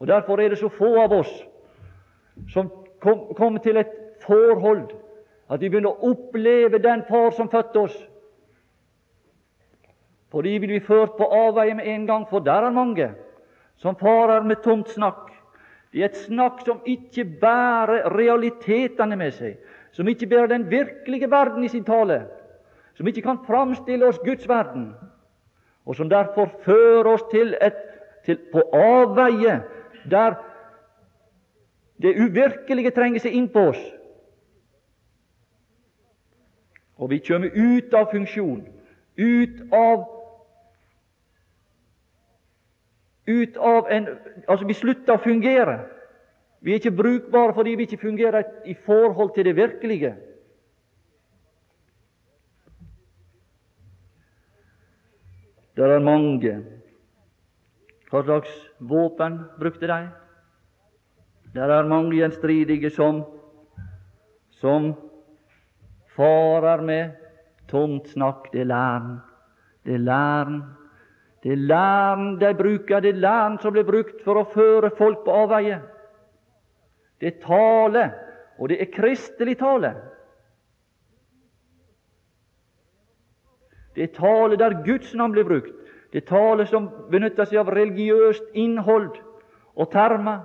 og 0.00 0.06
Derfor 0.08 0.40
er 0.40 0.48
det 0.48 0.58
så 0.58 0.68
få 0.68 0.94
av 1.00 1.12
oss 1.12 1.30
som 2.48 2.70
kommer 3.00 3.34
kom 3.36 3.58
til 3.60 3.76
et 3.76 3.90
forhold 4.26 4.88
at 5.50 5.60
vi 5.60 5.68
begynner 5.68 5.90
å 5.90 6.12
oppleve 6.12 6.78
den 6.78 7.02
Far 7.08 7.30
som 7.36 7.50
fødte 7.50 7.78
oss. 7.80 7.96
For 10.30 10.46
de 10.46 10.58
vil 10.58 10.70
bli 10.70 10.80
ført 10.80 11.16
på 11.18 11.26
avveie 11.26 11.74
med 11.74 11.88
en 11.90 12.06
gang, 12.06 12.26
for 12.30 12.38
der 12.38 12.66
er 12.66 12.74
mange 12.74 13.10
som 13.80 13.96
farer 13.96 14.44
med 14.44 14.62
tomt 14.62 14.90
snakk. 14.92 15.30
Det 15.92 16.02
er 16.02 16.10
et 16.10 16.20
snakk 16.26 16.60
som 16.66 16.82
ikke 16.86 17.24
bærer 17.40 18.06
realitetene 18.14 19.16
med 19.18 19.32
seg, 19.34 19.56
som 19.92 20.08
ikke 20.08 20.28
bærer 20.30 20.52
den 20.52 20.68
virkelige 20.70 21.30
verden 21.30 21.64
i 21.64 21.70
sin 21.72 21.84
tale, 21.84 22.22
som 22.94 23.08
ikke 23.08 23.24
kan 23.24 23.40
framstille 23.46 24.06
oss 24.06 24.20
Guds 24.22 24.46
verden, 24.48 24.92
og 25.86 25.96
som 25.96 26.10
derfor 26.12 26.52
fører 26.62 27.08
oss 27.10 27.24
til 27.32 27.56
et, 27.60 27.80
til, 28.24 28.38
på 28.52 28.62
avveie 28.76 29.62
der 30.10 30.36
det 32.00 32.14
uvirkelige 32.20 32.94
trenger 32.96 33.20
seg 33.20 33.34
inn 33.34 33.48
på 33.52 33.66
oss. 33.72 33.80
Og 37.00 37.10
vi 37.10 37.18
kommer 37.24 37.50
ut 37.56 37.94
av 37.96 38.12
funksjon, 38.12 38.62
ut 39.16 39.60
av 39.72 40.19
ut 43.30 43.56
av 43.56 43.88
en 43.90 44.08
Altså, 44.48 44.66
vi 44.66 44.74
slutter 44.74 45.14
å 45.14 45.22
fungere. 45.22 45.76
Vi 46.60 46.72
er 46.72 46.80
ikke 46.80 46.96
brukbare 46.96 47.54
fordi 47.54 47.76
vi 47.78 47.86
ikke 47.86 48.02
fungerer 48.02 48.66
i 48.66 48.74
forhold 48.86 49.34
til 49.34 49.44
det 49.44 49.56
virkelige. 49.56 50.14
Det 55.76 55.86
er 55.86 56.02
mange 56.04 56.58
hva 58.10 58.24
slags 58.26 58.50
våpen 58.82 59.36
brukte 59.60 59.86
de? 59.86 60.00
Det 61.54 61.62
er 61.62 61.86
mange 61.86 62.16
gjenstridige 62.18 62.90
som, 62.90 63.22
som 64.58 64.90
farer 66.16 66.82
med 66.82 67.14
tomt 67.70 68.10
snakk. 68.10 68.50
Det 68.52 68.64
er 68.64 68.70
læren. 68.72 69.16
Det 69.86 69.94
er 69.94 70.02
læren. 70.02 70.60
Det 71.42 71.52
er 71.52 71.56
læren 71.56 72.40
de 72.40 72.54
bruker, 72.54 73.00
det 73.00 73.14
er 73.14 73.20
læren 73.20 73.58
som 73.62 73.72
blir 73.72 73.86
brukt 73.88 74.20
for 74.24 74.40
å 74.40 74.48
føre 74.52 74.90
folk 74.98 75.24
på 75.24 75.36
avveie. 75.44 75.80
Det 77.20 77.26
er 77.34 77.40
tale, 77.44 78.04
og 78.58 78.68
det 78.68 78.80
er 78.80 78.92
kristelig 78.92 79.56
tale. 79.58 79.94
Det 83.96 84.02
er 84.02 84.14
tale 84.16 84.56
der 84.56 84.82
Guds 84.84 85.14
navn 85.14 85.32
blir 85.32 85.44
brukt. 85.44 85.76
Det 86.12 86.22
er 86.22 86.28
tale 86.28 86.66
som 86.66 86.88
benytter 87.10 87.46
seg 87.46 87.60
av 87.62 87.72
religiøst 87.74 88.54
innhold 88.58 89.12
og 89.76 89.90
termer. 89.92 90.42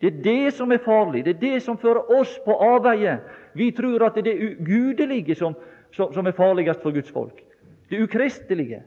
Det 0.00 0.08
er 0.08 0.22
det 0.24 0.54
som 0.56 0.72
er 0.72 0.80
farlig. 0.84 1.24
Det 1.24 1.36
er 1.36 1.40
det 1.40 1.62
som 1.62 1.78
fører 1.78 2.08
oss 2.16 2.32
på 2.44 2.56
avveie. 2.56 3.18
Vi 3.54 3.70
tror 3.76 4.06
at 4.06 4.16
det 4.16 4.24
er 4.24 4.30
det 4.30 4.56
ugudelige 4.60 5.36
som, 5.36 5.54
som, 5.92 6.26
er 6.26 6.36
farligst 6.36 6.82
for 6.82 6.96
Guds 6.96 7.10
folk. 7.12 7.42
Det 7.90 8.00
ukristelige. 8.00 8.82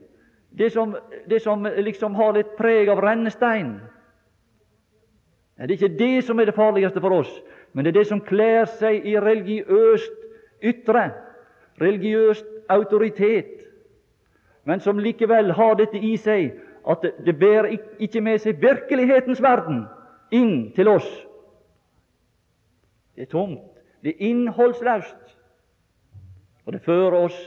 Det 0.57 0.69
som, 0.69 0.97
det 1.27 1.39
som 1.39 1.63
liksom 1.63 2.15
har 2.15 2.33
litt 2.33 2.55
preg 2.57 2.89
av 2.89 3.01
rennestein. 3.01 3.79
Det 5.57 5.63
er 5.63 5.73
ikke 5.77 5.97
det 5.97 6.25
som 6.25 6.39
er 6.39 6.49
det 6.49 6.55
farligste 6.57 7.01
for 7.01 7.21
oss, 7.21 7.31
men 7.73 7.85
det 7.85 7.93
er 7.93 7.99
det 7.99 8.07
som 8.09 8.21
kler 8.21 8.65
seg 8.77 9.05
i 9.05 9.15
religiøst 9.21 10.19
ytre, 10.63 11.07
religiøst 11.81 12.45
autoritet, 12.69 13.63
men 14.63 14.79
som 14.79 14.99
likevel 14.99 15.51
har 15.57 15.75
dette 15.79 15.97
i 15.97 16.15
seg 16.17 16.53
at 16.89 17.05
det, 17.25 17.35
bærer 17.39 17.73
ikke 17.99 18.21
med 18.21 18.41
seg 18.43 18.61
virkelighetens 18.61 19.41
verden 19.43 19.85
inn 20.31 20.71
til 20.75 20.89
oss. 20.91 21.07
Det 23.15 23.27
er 23.27 23.31
tomt, 23.31 23.61
det 24.03 24.15
er 24.15 24.29
innholdsløst, 24.29 25.35
og 26.65 26.73
det 26.73 26.81
fører 26.85 27.19
oss 27.25 27.37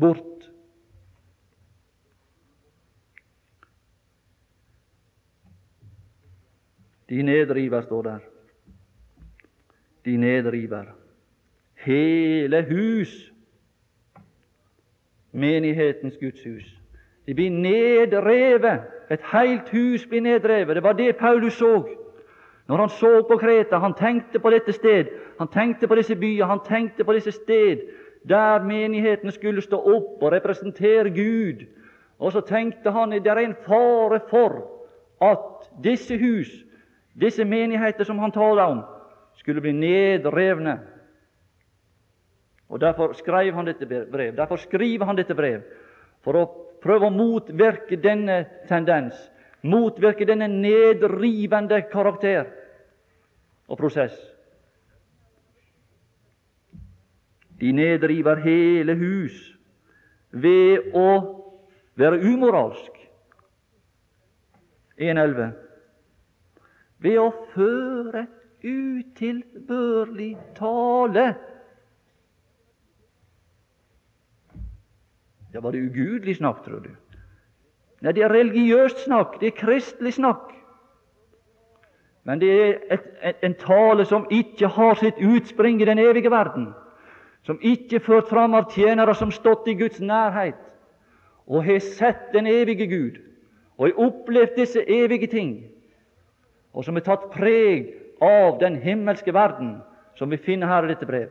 bort. 0.00 0.29
De 7.10 7.22
nedriver, 7.22 7.80
står 7.80 8.02
der. 8.02 8.18
De 10.04 10.16
nedriver 10.16 10.84
hele 11.80 12.62
hus, 12.62 13.32
menighetens 15.32 16.16
Guds 16.20 16.44
hus. 16.44 16.80
De 17.26 17.34
blir 17.34 17.50
nedrevet. 17.50 18.80
Et 19.10 19.20
helt 19.32 19.68
hus 19.68 20.06
blir 20.06 20.20
nedrevet. 20.20 20.74
Det 20.76 20.82
var 20.82 20.92
det 20.92 21.16
Paulus 21.16 21.54
så. 21.54 21.88
Når 22.68 22.76
han 22.76 22.88
så 22.88 23.26
på 23.28 23.36
Kreta, 23.36 23.78
han 23.78 23.94
tenkte 23.94 24.38
på 24.38 24.50
dette 24.50 24.72
sted, 24.72 25.04
han 25.38 25.48
tenkte 25.48 25.88
på 25.88 25.94
disse 25.94 26.16
byer, 26.16 26.44
han 26.44 26.60
tenkte 26.68 27.04
på 27.04 27.12
disse 27.12 27.32
sted 27.32 27.78
der 28.28 28.62
menigheten 28.64 29.32
skulle 29.32 29.62
stå 29.62 29.76
opp 29.76 30.22
og 30.22 30.32
representere 30.32 31.10
Gud. 31.10 31.64
Og 32.18 32.32
så 32.32 32.40
tenkte 32.40 32.90
han 32.90 33.10
det 33.10 33.26
er 33.26 33.36
en 33.36 33.56
fare 33.66 34.20
for 34.30 34.60
at 35.20 35.70
disse 35.84 36.18
hus 36.18 36.50
disse 37.12 37.44
menigheter 37.44 38.04
som 38.04 38.18
han 38.18 38.32
taler 38.32 38.66
om, 38.66 38.82
skulle 39.34 39.60
bli 39.60 39.72
nedrevne. 39.72 40.78
Og 42.68 42.80
Derfor 42.80 43.12
skrev 43.18 43.54
han 43.54 43.66
dette 43.66 43.86
brev. 43.86 44.36
Derfor 44.36 44.56
skriver 44.56 45.06
han 45.06 45.16
dette 45.16 45.34
brev 45.34 45.62
for 46.22 46.36
å 46.38 46.46
prøve 46.82 47.08
å 47.08 47.14
motvirke 47.14 47.98
denne 48.00 48.44
tendens, 48.68 49.16
motvirke 49.62 50.26
denne 50.28 50.48
nedrivende 50.48 51.82
karakter 51.90 52.46
og 53.68 53.78
prosess. 53.80 54.14
De 57.60 57.72
nedriver 57.76 58.40
hele 58.40 58.94
hus 58.96 59.36
ved 60.30 60.94
å 60.96 61.08
være 62.00 62.22
umoralsk. 62.24 62.96
1.11 65.00 65.69
ved 67.00 67.18
å 67.20 67.30
føre 67.54 68.26
utilbørlig 68.62 70.34
tale. 70.58 71.26
Det 75.52 75.62
var 75.62 75.74
det 75.74 75.82
ugudelig 75.88 76.36
snakk, 76.36 76.62
tror 76.64 76.84
du? 76.84 76.90
Nei, 78.00 78.12
det 78.16 78.24
er 78.24 78.32
religiøst 78.32 79.04
snakk, 79.04 79.40
det 79.40 79.50
er 79.50 79.58
kristelig 79.58 80.14
snakk. 80.16 80.52
Men 82.24 82.40
det 82.40 82.50
er 82.52 82.76
et, 82.92 83.08
et, 83.22 83.40
en 83.44 83.56
tale 83.58 84.04
som 84.06 84.28
ikke 84.30 84.68
har 84.68 84.94
sitt 85.00 85.18
utspring 85.18 85.80
i 85.80 85.88
den 85.88 85.98
evige 85.98 86.30
verden, 86.30 86.70
som 87.42 87.58
ikke 87.60 87.96
er 87.96 88.04
ført 88.04 88.28
fram 88.28 88.54
av 88.54 88.68
tjenere 88.72 89.14
som 89.16 89.32
stått 89.32 89.68
i 89.68 89.74
Guds 89.74 90.00
nærhet 90.00 90.60
og 91.50 91.64
har 91.64 91.80
sett 91.82 92.28
den 92.32 92.46
evige 92.46 92.86
Gud 92.86 93.16
og 93.78 93.86
har 93.88 94.02
opplevd 94.06 94.58
disse 94.60 94.82
evige 94.84 95.26
ting 95.32 95.54
og 96.72 96.84
som 96.84 96.96
er 96.96 97.04
tatt 97.06 97.30
preg 97.34 97.90
av 98.22 98.58
den 98.60 98.76
himmelske 98.82 99.34
verden, 99.34 99.78
som 100.14 100.30
vi 100.30 100.36
finner 100.36 100.70
her 100.70 100.84
i 100.84 100.92
dette 100.92 101.06
brev. 101.06 101.30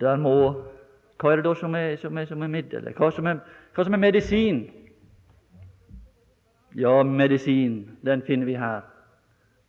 Der 0.00 0.16
må 0.16 0.34
Hva 1.18 1.32
er 1.32 1.40
det 1.40 1.48
da 1.48 1.52
som 1.58 1.72
er, 1.74 1.96
som 1.98 2.18
er, 2.18 2.28
som 2.30 2.42
er 2.42 2.50
middelet? 2.52 2.94
Hva 2.94 3.08
som 3.10 3.26
er, 3.26 3.40
hva 3.74 3.84
som 3.84 3.94
er 3.96 3.98
medisin? 3.98 4.60
Ja, 6.78 7.02
medisin, 7.02 7.98
den 8.06 8.22
finner 8.22 8.46
vi 8.46 8.54
her. 8.54 8.84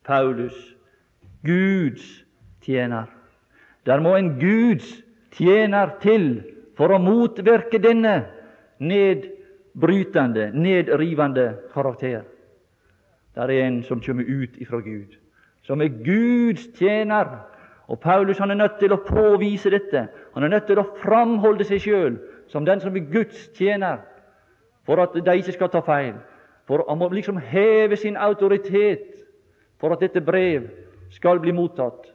Paulus, 0.06 0.54
Guds 1.42 2.06
tjener. 2.62 3.10
Der 3.86 4.00
må 4.00 4.14
en 4.16 4.36
Guds 4.38 4.92
tjener 5.32 5.90
til 6.02 6.44
for 6.80 6.96
å 6.96 7.00
motvirke 7.04 7.82
denne 7.84 8.14
nedbrytende, 8.80 10.54
nedrivende 10.56 11.50
karakter. 11.74 12.22
Der 13.36 13.52
er 13.52 13.66
en 13.66 13.82
som 13.84 14.00
kommer 14.00 14.24
ut 14.24 14.56
ifra 14.64 14.80
Gud, 14.80 15.18
som 15.68 15.84
er 15.84 15.92
Guds 15.92 16.70
tjener. 16.80 17.42
Og 17.90 18.00
Paulus 18.00 18.40
han 18.40 18.52
er 18.54 18.62
nødt 18.62 18.80
til 18.80 18.94
å 18.94 19.02
påvise 19.04 19.72
dette. 19.74 20.06
Han 20.36 20.46
er 20.46 20.54
nødt 20.54 20.70
til 20.70 20.80
å 20.80 20.88
framholde 21.02 21.68
seg 21.68 21.84
sjøl 21.84 22.18
som 22.48 22.66
den 22.66 22.80
som 22.80 22.96
er 22.96 23.12
Guds 23.12 23.50
tjener, 23.58 24.00
for 24.86 25.02
at 25.04 25.14
de 25.14 25.36
ikke 25.36 25.58
skal 25.58 25.74
ta 25.74 25.84
feil. 25.84 26.16
For 26.70 26.86
Han 26.88 26.98
må 27.02 27.10
liksom 27.10 27.38
heve 27.42 27.98
sin 27.98 28.18
autoritet 28.18 29.26
for 29.82 29.92
at 29.92 30.00
dette 30.00 30.22
brev 30.22 30.70
skal 31.12 31.42
bli 31.42 31.52
mottatt. 31.52 32.08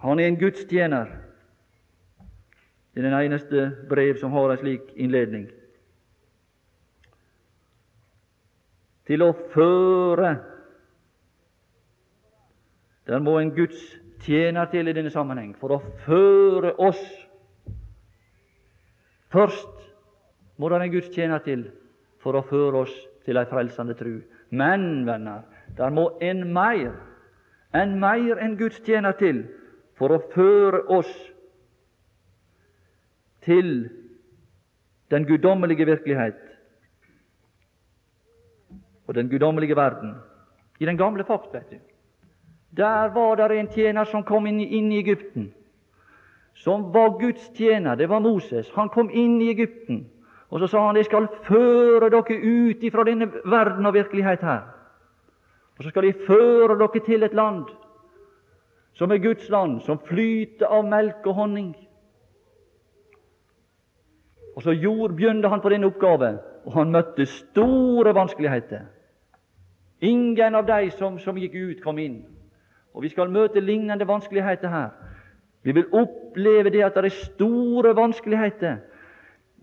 Han 0.00 0.18
er 0.18 0.32
en 0.32 0.40
Guds 0.40 0.64
tjener. 0.64 1.29
Det 3.00 3.06
er 3.06 3.10
den 3.10 3.32
eneste 3.32 3.72
brev 3.88 4.18
som 4.20 4.32
har 4.32 4.50
en 4.50 4.58
slik 4.60 4.90
innledning. 5.00 5.46
Til 9.08 9.22
å 9.24 9.30
føre 9.54 10.34
Der 13.08 13.18
må 13.24 13.38
en 13.40 13.54
Guds 13.56 13.80
tjener 14.20 14.68
til 14.70 14.88
i 14.88 14.92
denne 14.92 15.10
sammenheng 15.10 15.54
for 15.58 15.72
å 15.72 15.80
føre 16.04 16.74
oss. 16.78 17.00
Først 19.32 19.80
må 20.60 20.68
det 20.68 20.82
en 20.82 20.92
Guds 20.92 21.08
tjener 21.16 21.40
til 21.42 21.64
for 22.20 22.36
å 22.36 22.44
føre 22.52 22.84
oss 22.84 22.94
til 23.24 23.40
ei 23.40 23.48
frelsende 23.48 23.96
tru. 23.96 24.20
Men, 24.52 25.06
venner, 25.08 25.48
der 25.78 25.90
må 25.90 26.10
en 26.20 26.44
mer, 26.52 26.92
en 27.72 27.96
mer 27.98 28.44
enn 28.44 28.60
Guds 28.60 28.84
tjener 28.84 29.16
til 29.16 29.46
for 29.96 30.12
å 30.12 30.22
føre 30.36 30.84
oss 31.00 31.10
til 33.44 33.90
den 35.10 35.26
guddommelige 35.26 35.86
virkelighet 35.86 36.34
og 39.06 39.14
den 39.14 39.30
guddommelige 39.30 39.76
verden. 39.76 40.14
I 40.80 40.86
den 40.86 40.96
gamle 40.96 41.24
pakt, 41.24 41.52
vet 41.52 41.70
du. 41.70 41.76
Der 42.76 43.08
var 43.14 43.34
det 43.34 43.58
en 43.58 43.68
tjener 43.68 44.04
som 44.04 44.22
kom 44.24 44.46
inn, 44.46 44.60
inn 44.60 44.92
i 44.92 45.00
Egypten, 45.00 45.50
som 46.54 46.92
var 46.94 47.18
Guds 47.18 47.50
tjener. 47.56 47.94
Det 47.94 48.08
var 48.08 48.20
Moses. 48.20 48.70
Han 48.74 48.88
kom 48.88 49.10
inn 49.10 49.40
i 49.42 49.50
Egypten, 49.50 50.06
og 50.50 50.60
så 50.60 50.66
sa 50.66 50.86
han, 50.86 50.96
'Jeg 50.96 51.04
skal 51.04 51.28
føre 51.42 52.10
dere 52.10 52.38
ut 52.42 52.82
ifra 52.82 53.04
denne 53.04 53.32
verden 53.44 53.86
og 53.86 53.94
virkelighet 53.94 54.40
her.' 54.40 54.68
Og 55.78 55.84
så 55.84 55.90
skal 55.90 56.04
jeg 56.04 56.14
føre 56.26 56.78
dere 56.78 57.04
til 57.04 57.22
et 57.22 57.34
land 57.34 57.64
som 58.92 59.10
er 59.10 59.18
Guds 59.18 59.48
land, 59.48 59.80
som 59.80 59.98
flyter 59.98 60.66
av 60.66 60.84
melk 60.84 61.26
og 61.26 61.34
honning. 61.34 61.70
Og 64.60 64.64
så 64.64 65.08
begynte 65.16 65.48
han 65.48 65.60
på 65.60 65.68
denne 65.68 65.86
oppgaven, 65.86 66.36
og 66.64 66.72
han 66.72 66.90
møtte 66.92 67.24
store 67.26 68.12
vanskeligheter. 68.14 68.80
Ingen 70.00 70.54
av 70.54 70.66
de 70.66 70.90
som, 70.90 71.18
som 71.18 71.38
gikk 71.40 71.54
ut, 71.54 71.78
kom 71.80 71.98
inn. 71.98 72.18
Og 72.92 73.02
Vi 73.02 73.08
skal 73.08 73.30
møte 73.30 73.60
lignende 73.60 74.08
vanskeligheter 74.08 74.68
her. 74.68 74.90
Vi 75.62 75.72
vil 75.72 75.86
oppleve 75.92 76.70
det 76.70 76.84
at 76.84 76.94
det 76.94 77.04
er 77.04 77.16
store 77.24 77.96
vanskeligheter. 77.96 78.76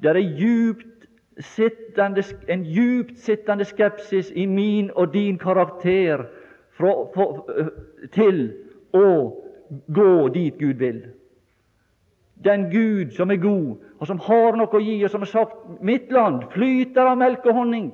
Det 0.02 0.10
er 0.10 0.18
djupt 0.18 1.06
sittende, 1.40 2.24
en 2.50 2.64
djupt 2.66 3.20
sittende 3.20 3.66
skepsis 3.66 4.32
i 4.36 4.46
min 4.46 4.90
og 4.96 5.14
din 5.14 5.38
karakter 5.38 6.26
fra, 6.74 6.94
for, 7.14 7.50
til 8.14 8.54
å 8.94 9.06
gå 9.94 10.28
dit 10.34 10.58
Gud 10.58 10.82
vil. 10.82 11.04
Den 12.44 12.70
Gud 12.72 13.12
som 13.12 13.32
er 13.32 13.36
god, 13.36 13.78
og 14.00 14.08
som 14.08 14.20
har 14.20 14.58
noe 14.58 14.70
å 14.70 14.82
gi, 14.82 14.98
og 15.04 15.10
som 15.10 15.24
har 15.24 15.32
sagt 15.32 15.82
mitt 15.82 16.12
land 16.12 16.44
flyter 16.54 17.10
av 17.10 17.18
melk 17.18 17.46
og 17.46 17.58
honning. 17.58 17.88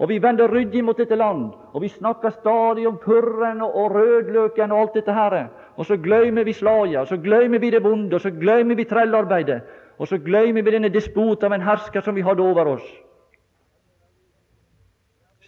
Og 0.00 0.08
vi 0.08 0.16
vender 0.22 0.48
ryddig 0.48 0.80
mot 0.84 0.96
dette 0.96 1.16
land, 1.16 1.50
og 1.72 1.82
vi 1.82 1.88
snakker 1.88 2.30
stadig 2.30 2.86
om 2.88 2.96
purren 3.02 3.60
og, 3.62 3.90
rødløken 3.94 4.72
og 4.72 4.80
alt 4.80 4.94
dette 4.96 5.12
her. 5.12 5.36
Og 5.76 5.86
så 5.86 5.96
glemmer 5.96 6.44
vi 6.44 6.52
slaget, 6.52 7.00
og 7.00 7.06
så 7.08 7.16
glemmer 7.20 7.58
vi 7.58 7.70
det 7.70 7.82
vonde, 7.84 8.14
og 8.14 8.20
så 8.20 8.30
glemmer 8.30 8.74
vi 8.74 8.84
trellarbeidet, 8.84 9.60
og 9.98 10.08
så 10.08 10.18
glemmer 10.18 10.62
vi 10.62 10.72
denne 10.72 10.88
despot 10.88 11.44
av 11.44 11.52
en 11.52 11.62
hersker 11.68 12.00
som 12.00 12.16
vi 12.16 12.24
hadde 12.24 12.42
over 12.42 12.72
oss. 12.74 12.88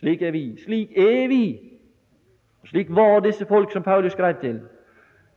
Slik 0.03 0.23
er 0.23 0.31
vi. 0.31 0.45
Slik 0.64 0.92
er 0.99 1.29
vi. 1.29 1.45
Slik 2.68 2.90
var 2.90 3.21
disse 3.21 3.47
folk 3.47 3.73
som 3.73 3.83
Paulus 3.83 4.12
skrev 4.12 4.35
til. 4.40 4.61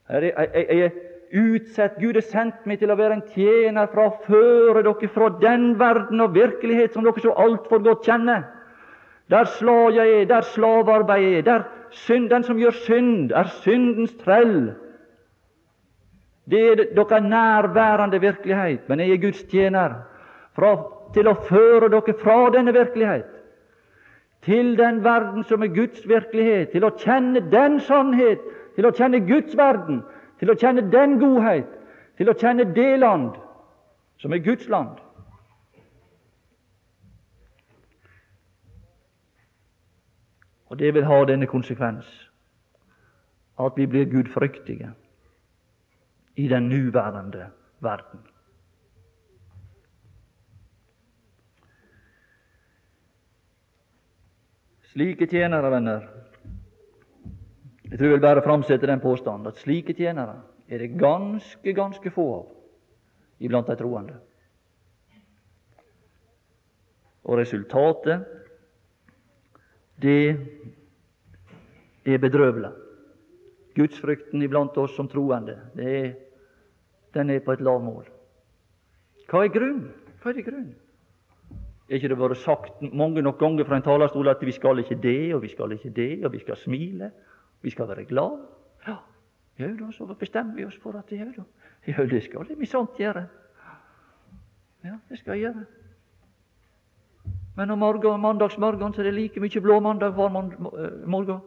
Jeg, 0.10 0.34
jeg, 0.54 0.66
jeg, 0.70 0.92
utsett. 1.32 1.98
Gud 2.00 2.16
har 2.16 2.26
sendt 2.26 2.66
meg 2.66 2.80
til 2.82 2.92
å 2.92 2.98
være 3.00 3.20
en 3.20 3.26
tjener 3.34 3.90
for 3.92 4.04
å 4.04 4.18
føre 4.26 4.84
dere 4.86 5.10
fra 5.14 5.30
den 5.42 5.74
verden 5.80 6.24
og 6.24 6.36
virkelighet 6.36 6.94
som 6.94 7.06
dere 7.08 7.24
så 7.24 7.36
altfor 7.46 7.84
godt 7.86 8.08
kjenner. 8.08 8.46
Der 9.34 9.48
slaget 9.58 10.06
er, 10.06 10.26
der 10.30 10.46
slavearbeid 10.54 11.38
er, 11.40 11.46
der 11.48 11.64
synd, 12.06 12.30
den 12.30 12.44
som 12.46 12.60
gjør 12.62 12.76
synd, 12.86 13.32
er 13.34 13.50
syndens 13.64 14.14
trell. 14.22 14.74
Det 16.46 16.62
er 16.72 16.84
dere 16.94 17.22
nærværende 17.26 18.22
virkelighet, 18.22 18.90
men 18.90 19.02
jeg 19.02 19.16
er 19.16 19.24
Guds 19.24 19.42
tjener 19.50 19.96
fra, 20.54 20.76
til 21.16 21.28
å 21.32 21.40
føre 21.48 21.90
dere 21.90 22.20
fra 22.22 22.44
denne 22.54 22.74
virkelighet 22.76 23.32
til 24.46 24.78
den 24.78 25.04
verden 25.04 25.44
som 25.44 25.64
er 25.64 25.74
Guds 25.74 26.04
virkelighet, 26.08 26.70
til 26.70 26.86
å 26.86 26.94
kjenne 27.02 27.42
den 27.52 27.80
sannhet, 27.82 28.44
til 28.76 28.86
å 28.86 28.94
kjenne 28.94 29.24
Guds 29.26 29.56
verden, 29.58 30.04
til 30.40 30.52
å 30.52 30.58
kjenne 30.60 30.84
den 30.92 31.18
godhet, 31.20 31.70
til 32.18 32.30
å 32.30 32.38
kjenne 32.40 32.68
det 32.76 33.00
land 33.00 33.36
som 34.22 34.34
er 34.34 34.44
Guds 34.44 34.68
land. 34.72 35.00
Og 40.66 40.80
det 40.80 40.94
vil 40.94 41.06
ha 41.08 41.24
denne 41.26 41.48
konsekvens 41.48 42.08
at 43.60 43.78
vi 43.78 43.86
blir 43.88 44.10
gudfryktige 44.12 44.92
i 46.36 46.48
den 46.52 46.70
nuværende 46.70 47.48
verden. 47.80 48.26
Slike 54.92 55.28
tjenere, 55.28 55.72
venner 55.72 56.15
Jeg 57.96 58.00
tror 58.00 58.10
jeg 58.10 58.14
vil 58.18 58.22
bare 58.28 58.42
framsette 58.44 58.88
den 58.88 59.00
påstanden 59.00 59.48
at 59.48 59.60
slike 59.62 59.94
tjenere 59.96 60.42
er 60.68 60.82
det 60.84 60.98
ganske, 61.00 61.74
ganske 61.74 62.10
få 62.12 62.24
av 62.36 62.48
iblant 63.40 63.70
de 63.72 63.76
troende. 63.80 64.16
Og 67.24 67.38
resultatet, 67.40 68.26
det 70.04 70.36
er 72.04 72.20
bedrøvelig. 72.20 72.74
Gudsfrykten 73.80 74.44
iblant 74.44 74.76
oss 74.78 74.92
som 75.00 75.08
troende, 75.08 75.56
er, 75.80 76.18
den 77.16 77.32
er 77.32 77.40
på 77.46 77.56
et 77.56 77.64
lavmål. 77.64 78.10
Hva 79.32 79.46
er 79.46 79.54
grunnen? 79.56 79.88
Hva 80.20 80.34
er 80.34 80.36
det 80.42 80.44
grunn? 80.50 80.68
Er 81.88 81.96
ikke 81.96 82.12
det 82.12 82.20
vært 82.20 82.44
sagt 82.44 82.84
mange 82.92 83.24
nok 83.24 83.40
ganger 83.40 83.64
fra 83.64 83.80
en 83.80 83.88
talerstol 83.88 84.34
at 84.34 84.44
vi 84.44 84.52
skal 84.52 84.84
ikke 84.84 85.00
det, 85.00 85.32
og 85.32 85.46
vi 85.48 85.54
skal 85.56 85.78
ikke 85.78 85.94
det, 85.96 86.26
og 86.26 86.36
vi 86.36 86.44
skal 86.44 86.60
smile, 86.60 87.14
vi 87.66 87.72
skal 87.74 87.88
være 87.90 88.06
glad? 88.06 88.38
Ja, 88.88 88.96
ja 89.60 89.68
da, 89.80 89.88
så 89.92 90.06
bestemmer 90.20 90.54
vi 90.54 90.66
oss 90.66 90.78
for 90.84 90.94
at 91.00 91.10
ja, 91.12 91.26
da. 91.34 91.44
ja 91.88 92.06
det 92.06 92.22
skal 92.24 92.46
vi 92.60 92.70
sant 92.70 93.00
gjøre. 93.00 93.26
Ja, 94.86 95.00
det 95.10 95.18
skal 95.18 95.34
jeg 95.34 95.48
gjøre. 95.48 95.66
Men 97.58 97.72
om 97.72 97.82
morgen, 97.82 98.22
mandagsmorgen 98.22 98.94
så 98.94 99.02
er 99.02 99.10
det 99.10 99.16
like 99.16 99.42
mye 99.42 99.64
blå 99.64 99.80
mandag 99.82 100.14
hver 100.14 100.38
eh, 100.38 101.08
morgen. 101.10 101.42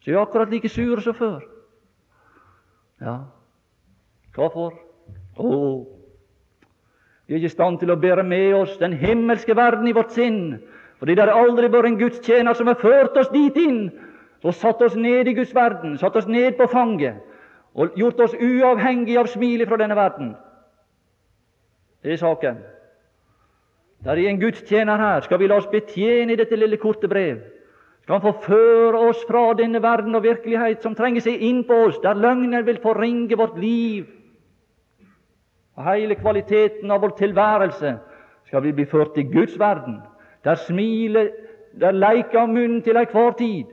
Så 0.00 0.10
er 0.10 0.22
akkurat 0.22 0.48
like 0.48 0.68
sure 0.68 1.02
som 1.04 1.14
før. 1.14 1.44
Ja, 3.04 3.18
hvorfor? 4.34 4.72
Å, 5.36 5.48
vi 7.26 7.34
er 7.34 7.42
ikke 7.42 7.52
i 7.52 7.56
stand 7.58 7.82
til 7.82 7.92
å 7.92 8.00
bære 8.00 8.24
med 8.24 8.54
oss 8.56 8.78
den 8.80 8.96
himmelske 8.96 9.52
verden 9.56 9.86
i 9.90 9.92
vårt 9.92 10.16
sinn, 10.16 10.62
fordi 10.98 11.14
det 11.14 11.28
har 11.28 11.44
aldri 11.44 11.68
vært 11.68 11.92
en 11.92 12.00
gudstjener 12.00 12.56
som 12.56 12.72
har 12.72 12.80
ført 12.80 13.18
oss 13.20 13.28
dit 13.34 13.60
inn 13.60 13.90
og 14.44 14.54
satt 14.54 14.82
oss 14.82 14.96
ned 14.96 15.26
i 15.26 15.34
Guds 15.34 15.54
verden, 15.54 15.98
satt 15.98 16.16
oss 16.16 16.26
ned 16.26 16.52
på 16.58 16.66
fanget 16.66 17.14
og 17.74 17.94
gjort 17.96 18.20
oss 18.20 18.34
uavhengige 18.34 19.18
av 19.20 19.26
smilet 19.26 19.68
fra 19.68 19.76
denne 19.76 19.96
verden. 19.96 20.34
Det 22.02 22.12
er 22.12 22.20
saken. 22.20 22.58
Det 24.04 24.12
er 24.12 24.28
en 24.28 24.40
Guds 24.40 24.62
tjener 24.62 24.96
her. 24.96 25.20
Skal 25.20 25.38
vi 25.38 25.46
la 25.46 25.58
oss 25.58 25.70
betjene 25.70 26.32
i 26.32 26.38
dette 26.38 26.56
lille 26.56 26.76
korte 26.76 27.08
brev? 27.08 27.40
Skal 28.02 28.20
Han 28.20 28.22
få 28.22 28.32
føre 28.46 28.98
oss 29.08 29.24
fra 29.28 29.52
denne 29.54 29.82
verden 29.82 30.14
og 30.14 30.22
virkelighet 30.22 30.82
som 30.82 30.94
trenger 30.94 31.20
seg 31.20 31.42
inn 31.42 31.64
på 31.64 31.74
oss, 31.88 31.98
der 32.02 32.14
løgnen 32.14 32.66
vil 32.66 32.80
forringe 32.82 33.36
vårt 33.36 33.58
liv 33.58 34.06
og 35.78 35.86
hele 35.86 36.16
kvaliteten 36.18 36.90
av 36.90 37.04
vår 37.04 37.14
tilværelse 37.20 37.92
skal 38.48 38.62
vi 38.64 38.72
bli 38.74 38.86
ført 38.90 39.12
til 39.14 39.28
Guds 39.30 39.58
verden, 39.58 40.00
der 40.44 40.58
smilet, 40.58 41.30
der 41.80 41.94
leker 41.94 42.46
munnen 42.46 42.82
til 42.82 42.96
enhver 42.96 43.36
tid, 43.38 43.68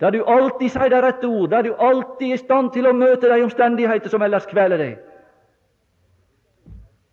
der 0.00 0.10
du 0.10 0.24
alltid 0.24 0.70
sier 0.70 0.90
det 0.92 1.02
rette 1.02 1.26
ord, 1.26 1.50
der 1.50 1.62
du 1.62 1.74
alltid 1.74 2.28
er 2.28 2.34
i 2.34 2.38
stand 2.38 2.70
til 2.72 2.86
å 2.86 2.94
møte 2.94 3.26
de 3.26 3.42
omstendigheter 3.42 4.12
som 4.12 4.22
ellers 4.22 4.46
kveler 4.46 4.78
deg. 4.78 4.98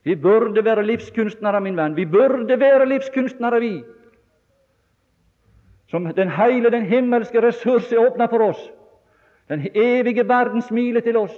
Vi 0.05 0.15
burde 0.21 0.61
være 0.65 0.85
livskunstnere, 0.85 1.63
min 1.65 1.77
venn. 1.77 1.95
Vi 1.97 2.05
burde 2.05 2.59
være 2.61 2.85
livskunstnere, 2.85 3.59
vi. 3.59 3.73
Som 5.89 6.05
den 6.13 6.29
hele, 6.29 6.69
den 6.69 6.85
himmelske 6.85 7.41
ressurs 7.41 7.89
er 7.91 8.03
åpna 8.03 8.27
for 8.29 8.51
oss. 8.51 8.61
Den 9.49 9.65
evige 9.73 10.27
verden 10.29 10.61
smiler 10.61 11.01
til 11.01 11.17
oss. 11.17 11.33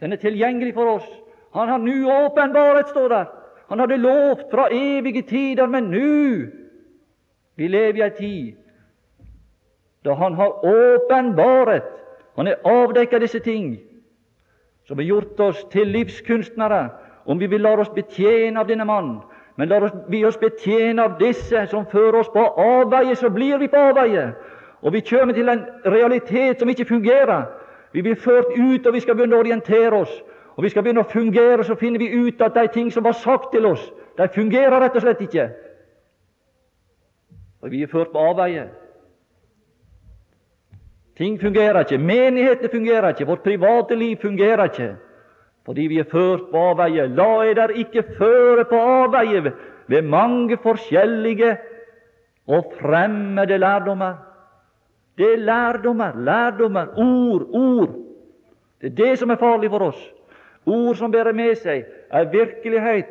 Den 0.00 0.12
er 0.12 0.20
tilgjengelig 0.20 0.74
for 0.74 0.98
oss. 0.98 1.08
Han 1.56 1.68
har 1.68 1.78
nu 1.78 2.04
åpenbaret, 2.04 2.88
står 2.88 3.08
der. 3.08 3.24
Han 3.68 3.80
hadde 3.80 3.96
lovt 3.96 4.50
fra 4.52 4.68
evige 4.72 5.22
tider, 5.22 5.66
men 5.66 5.84
nu 5.90 6.52
Vi 7.56 7.68
lever 7.68 7.96
i 7.96 8.02
ei 8.04 8.10
tid 8.10 8.65
da 10.06 10.14
Han 10.14 10.34
har 10.34 10.64
åpenbaret, 10.64 11.82
Han 12.36 12.46
har 12.46 12.56
avdekket 12.64 13.20
disse 13.20 13.38
ting, 13.40 13.78
som 14.84 14.98
har 14.98 15.04
gjort 15.04 15.40
oss 15.40 15.64
til 15.70 15.86
livskunstnere, 15.86 16.88
om 17.26 17.40
vi 17.40 17.46
vil 17.46 17.60
la 17.60 17.72
oss 17.80 17.88
betjene 17.88 18.60
av 18.60 18.68
denne 18.68 18.84
mann. 18.84 19.20
Men 19.56 19.68
lar 19.68 19.88
vi 20.08 20.24
oss 20.24 20.36
betjene 20.36 21.02
av 21.02 21.18
disse 21.18 21.66
som 21.66 21.86
fører 21.86 22.20
oss 22.20 22.28
på 22.28 22.44
avveie, 22.44 23.16
så 23.16 23.30
blir 23.32 23.58
vi 23.58 23.68
på 23.68 23.76
avveie. 23.76 24.28
Og 24.82 24.92
vi 24.92 25.00
kommer 25.00 25.34
til 25.34 25.48
en 25.48 25.64
realitet 25.84 26.60
som 26.60 26.68
ikke 26.68 26.84
fungerer. 26.84 27.48
Vi 27.92 28.02
blir 28.02 28.14
ført 28.14 28.52
ut, 28.58 28.86
og 28.86 28.94
vi 28.94 29.00
skal 29.00 29.16
begynne 29.16 29.36
å 29.36 29.40
orientere 29.40 29.96
oss. 29.96 30.12
Og 30.56 30.64
vi 30.64 30.68
skal 30.68 30.82
begynne 30.82 31.02
å 31.04 31.10
fungere, 31.10 31.64
så 31.64 31.74
finner 31.74 31.98
vi 31.98 32.12
ut 32.12 32.40
at 32.40 32.54
de 32.54 32.68
ting 32.72 32.92
som 32.92 33.04
var 33.04 33.16
sagt 33.16 33.50
til 33.52 33.66
oss, 33.66 33.92
de 34.18 34.28
fungerer 34.28 34.80
rett 34.80 34.96
og 34.96 35.02
slett 35.02 35.20
ikke. 35.24 35.48
Og 37.62 37.70
vi 37.72 37.82
er 37.82 37.90
ført 37.90 38.12
på 38.12 38.20
avveie. 38.20 38.68
Ting 41.16 41.40
fungerer 41.40 41.80
ikke. 41.80 41.98
Menigheter 41.98 42.68
fungerer 42.68 43.08
ikke. 43.08 43.26
Vårt 43.26 43.42
private 43.42 43.96
liv 43.96 44.16
fungerer 44.22 44.64
ikke. 44.64 44.96
Fordi 45.66 45.80
vi 45.80 45.98
er 45.98 46.10
ført 46.10 46.50
på 46.50 46.58
avveie. 46.58 47.08
La 47.08 47.30
eder 47.50 47.68
ikke 47.68 48.04
føre 48.18 48.64
på 48.64 48.76
avveie 48.76 49.52
ved 49.88 50.02
mange 50.02 50.58
forskjellige 50.62 51.56
og 52.46 52.72
fremmede 52.80 53.58
lærdommer. 53.58 54.14
Det 55.18 55.32
er 55.32 55.36
lærdommer, 55.36 56.12
lærdommer, 56.16 56.86
ord, 56.96 57.42
ord. 57.52 57.88
Det 58.80 58.92
er 58.92 59.04
det 59.04 59.18
som 59.18 59.30
er 59.30 59.36
farlig 59.36 59.70
for 59.70 59.78
oss. 59.78 60.12
Ord 60.66 60.94
som 60.94 61.12
bærer 61.12 61.32
med 61.32 61.54
seg 61.56 61.84
en 62.14 62.32
virkelighet 62.32 63.08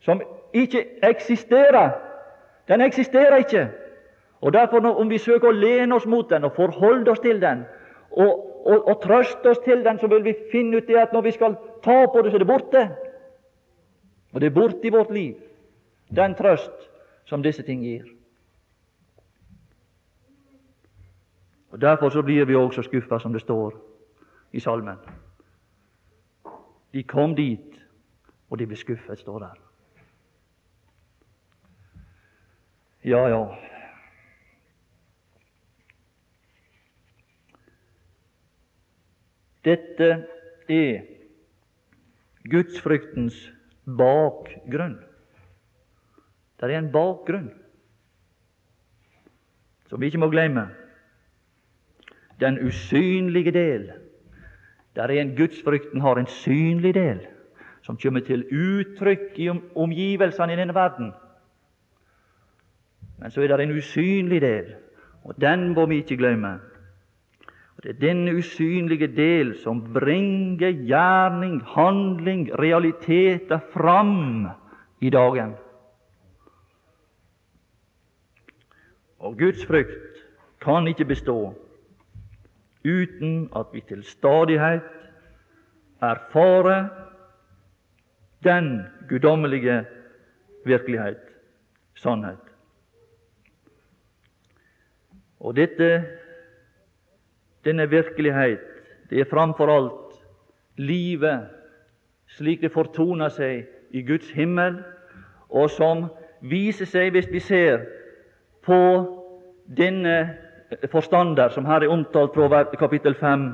som 0.00 0.20
ikke 0.52 0.84
eksisterer. 1.02 1.90
Den 2.68 2.80
eksisterer 2.80 3.36
ikke. 3.36 3.68
Og 4.44 4.52
Derfor, 4.52 4.78
om 5.00 5.10
vi 5.10 5.18
søker 5.18 5.48
å 5.48 5.56
lene 5.56 5.96
oss 5.96 6.04
mot 6.06 6.28
den 6.28 6.44
og 6.44 6.52
forholde 6.52 7.10
oss 7.10 7.22
til 7.24 7.38
den, 7.40 7.62
og, 8.10 8.42
og, 8.68 8.88
og 8.90 8.98
trøste 9.00 9.48
oss 9.54 9.62
til 9.64 9.80
den, 9.84 9.96
så 9.98 10.10
vil 10.12 10.20
vi 10.24 10.34
finne 10.52 10.76
ut 10.76 10.88
det 10.88 10.98
at 11.00 11.16
når 11.16 11.24
vi 11.24 11.32
skal 11.32 11.56
ta 11.82 12.02
på 12.12 12.20
det, 12.20 12.30
så 12.30 12.36
er 12.36 12.44
det 12.44 12.50
borte. 12.50 12.82
Og 14.34 14.40
det 14.40 14.50
er 14.50 14.58
borte 14.58 14.84
i 14.84 14.92
vårt 14.92 15.16
liv, 15.16 15.40
den 16.12 16.36
trøst 16.36 16.84
som 17.24 17.42
disse 17.42 17.64
ting 17.64 17.80
gir. 17.88 18.04
Og 21.72 21.80
Derfor 21.80 22.12
så 22.12 22.22
blir 22.22 22.44
vi 22.44 22.54
også 22.54 22.84
skuffa, 22.84 23.18
som 23.18 23.32
det 23.32 23.40
står 23.40 23.80
i 24.52 24.60
salmen. 24.60 25.00
De 26.92 27.02
kom 27.02 27.32
dit, 27.34 27.80
og 28.50 28.58
de 28.58 28.66
ble 28.66 28.76
skuffet, 28.76 29.18
står 29.18 29.38
der. 29.38 29.60
Ja, 33.04 33.28
ja. 33.28 33.46
Dette 39.64 40.08
er 40.68 41.02
gudsfryktens 42.50 43.36
bakgrunn. 43.84 44.98
Det 46.60 46.70
er 46.70 46.78
en 46.78 46.92
bakgrunn 46.92 47.50
som 49.88 50.00
vi 50.00 50.10
ikke 50.10 50.20
må 50.20 50.30
glemme. 50.32 50.68
Den 52.40 52.58
usynlige 52.66 53.52
del. 53.52 53.92
Der 54.96 55.02
er 55.02 55.20
en 55.20 55.36
gudsfrykten 55.36 56.00
har 56.00 56.18
en 56.18 56.26
synlig 56.26 56.94
del 56.94 57.24
som 57.84 57.98
kommer 58.00 58.20
til 58.24 58.46
uttrykk 58.48 59.38
i 59.38 59.50
omgivelsene 59.76 60.52
i 60.52 60.56
denne 60.56 60.74
verden. 60.74 61.12
Men 63.18 63.30
så 63.30 63.42
er 63.42 63.56
det 63.56 63.60
en 63.60 63.76
usynlig 63.76 64.40
del, 64.40 64.74
og 65.24 65.40
den 65.40 65.74
må 65.74 65.86
vi 65.86 66.00
ikke 66.00 66.16
glemme. 66.16 66.58
Det 67.84 67.90
er 67.90 68.00
denne 68.00 68.32
usynlige 68.32 69.10
del 69.12 69.50
som 69.60 69.82
bringer 69.92 70.72
gjerning, 70.88 71.58
handling, 71.68 72.46
realiteter 72.56 73.60
fram 73.74 74.46
i 75.04 75.10
dagen. 75.12 75.52
Og 79.20 79.36
Guds 79.36 79.66
frykt 79.68 80.24
kan 80.64 80.88
ikke 80.88 81.04
bestå 81.04 81.36
uten 82.84 83.50
at 83.56 83.66
vi 83.72 83.84
til 83.84 84.00
stadighet 84.04 84.88
erfarer 86.00 86.88
den 88.44 88.80
guddommelige 89.08 89.84
virkelighet, 90.64 91.20
sannhet. 91.94 92.40
Og 95.40 95.56
dette, 95.56 96.06
denne 97.64 97.88
virkelighet, 97.90 98.60
det 99.10 99.20
er 99.20 99.30
framfor 99.30 99.70
alt 99.72 100.16
livet 100.76 101.46
slik 102.26 102.62
det 102.62 102.72
fortoner 102.72 103.28
seg 103.28 103.66
i 103.94 104.02
Guds 104.02 104.30
himmel, 104.34 104.80
og 105.50 105.70
som 105.70 106.06
viser 106.42 106.88
seg 106.88 107.12
hvis 107.14 107.30
vi 107.30 107.42
ser 107.42 107.84
på 108.64 108.80
denne 109.76 110.16
forstander 110.90 111.52
som 111.54 111.66
her 111.68 111.84
er 111.84 111.92
omtalt 111.92 112.34
fra 112.34 112.64
kapittel 112.78 113.14
5, 113.14 113.46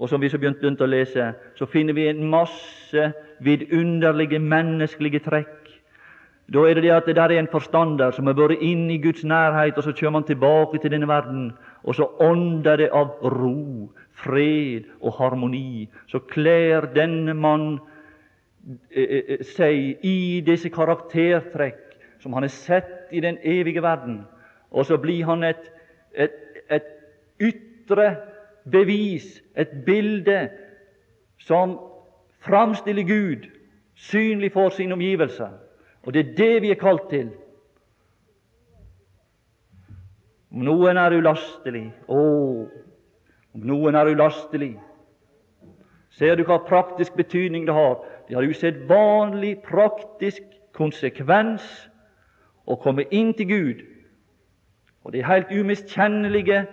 og 0.00 0.08
som 0.08 0.20
vi 0.20 0.30
så 0.32 0.38
begynte 0.40 0.84
å 0.84 0.88
lese, 0.88 1.32
så 1.54 1.68
finner 1.68 1.94
vi 1.94 2.08
en 2.08 2.24
masse 2.32 3.10
vidunderlige 3.44 4.40
menneskelige 4.40 5.20
trekk. 5.26 5.59
Da 6.52 6.64
er 6.66 6.74
det 6.74 6.82
det 6.82 6.90
at 6.90 7.06
det 7.06 7.16
der 7.16 7.30
er 7.30 7.38
en 7.38 7.48
forstander 7.52 8.10
som 8.10 8.26
har 8.26 8.34
vært 8.34 8.58
inn 8.60 8.88
i 8.90 8.98
Guds 8.98 9.24
nærhet, 9.24 9.76
og 9.78 9.84
så 9.84 9.92
kommer 9.92 10.20
han 10.20 10.26
tilbake 10.26 10.78
til 10.82 10.90
denne 10.90 11.08
verden, 11.08 11.52
og 11.84 11.94
så 11.94 12.08
ånder 12.20 12.76
det 12.76 12.88
av 12.92 13.12
ro, 13.22 13.92
fred 14.12 14.88
og 15.00 15.14
harmoni. 15.18 15.88
Så 16.06 16.18
kler 16.18 16.90
denne 16.94 17.34
mann 17.34 17.78
eh, 18.90 19.04
eh, 19.04 19.24
eh 19.28 19.44
seg 19.46 20.04
i 20.04 20.40
disse 20.46 20.68
karaktertrekk 20.68 21.86
som 22.20 22.32
han 22.32 22.42
har 22.42 22.52
sett 22.52 23.12
i 23.12 23.20
den 23.20 23.38
evige 23.44 23.82
verden, 23.82 24.24
og 24.70 24.86
så 24.86 24.98
blir 24.98 25.24
han 25.24 25.44
et 25.44 25.70
et, 26.14 26.30
et 26.70 26.82
ytre 27.40 28.16
bevis, 28.70 29.42
et 29.56 29.84
bilde 29.86 30.48
som 31.38 31.78
framstiller 32.40 33.02
Gud 33.02 33.48
synlig 33.94 34.52
for 34.52 34.70
sine 34.70 34.92
omgivelser. 34.92 35.50
Og 36.02 36.14
det 36.14 36.20
er 36.20 36.34
det 36.36 36.62
vi 36.62 36.70
er 36.70 36.80
kalt 36.80 37.08
til. 37.10 37.30
Om 40.50 40.64
noen 40.66 40.98
er 40.98 41.14
ulastelig 41.14 41.84
Å, 42.10 42.22
om 43.54 43.66
noen 43.68 43.94
er 43.94 44.08
ulastelig 44.10 44.72
Ser 46.18 46.34
du 46.34 46.42
hva 46.42 46.56
praktisk 46.66 47.14
betydning 47.14 47.68
det 47.68 47.76
har? 47.76 48.00
Det 48.26 48.34
har 48.34 48.48
usedvanlig 48.48 49.60
praktisk 49.62 50.42
konsekvens 50.74 51.62
å 52.66 52.74
komme 52.82 53.06
inn 53.14 53.30
til 53.38 53.46
Gud 53.46 53.84
og 55.04 55.12
det 55.12 55.20
er 55.20 55.26
helt 55.26 55.52
umiskjennelige, 55.60 56.66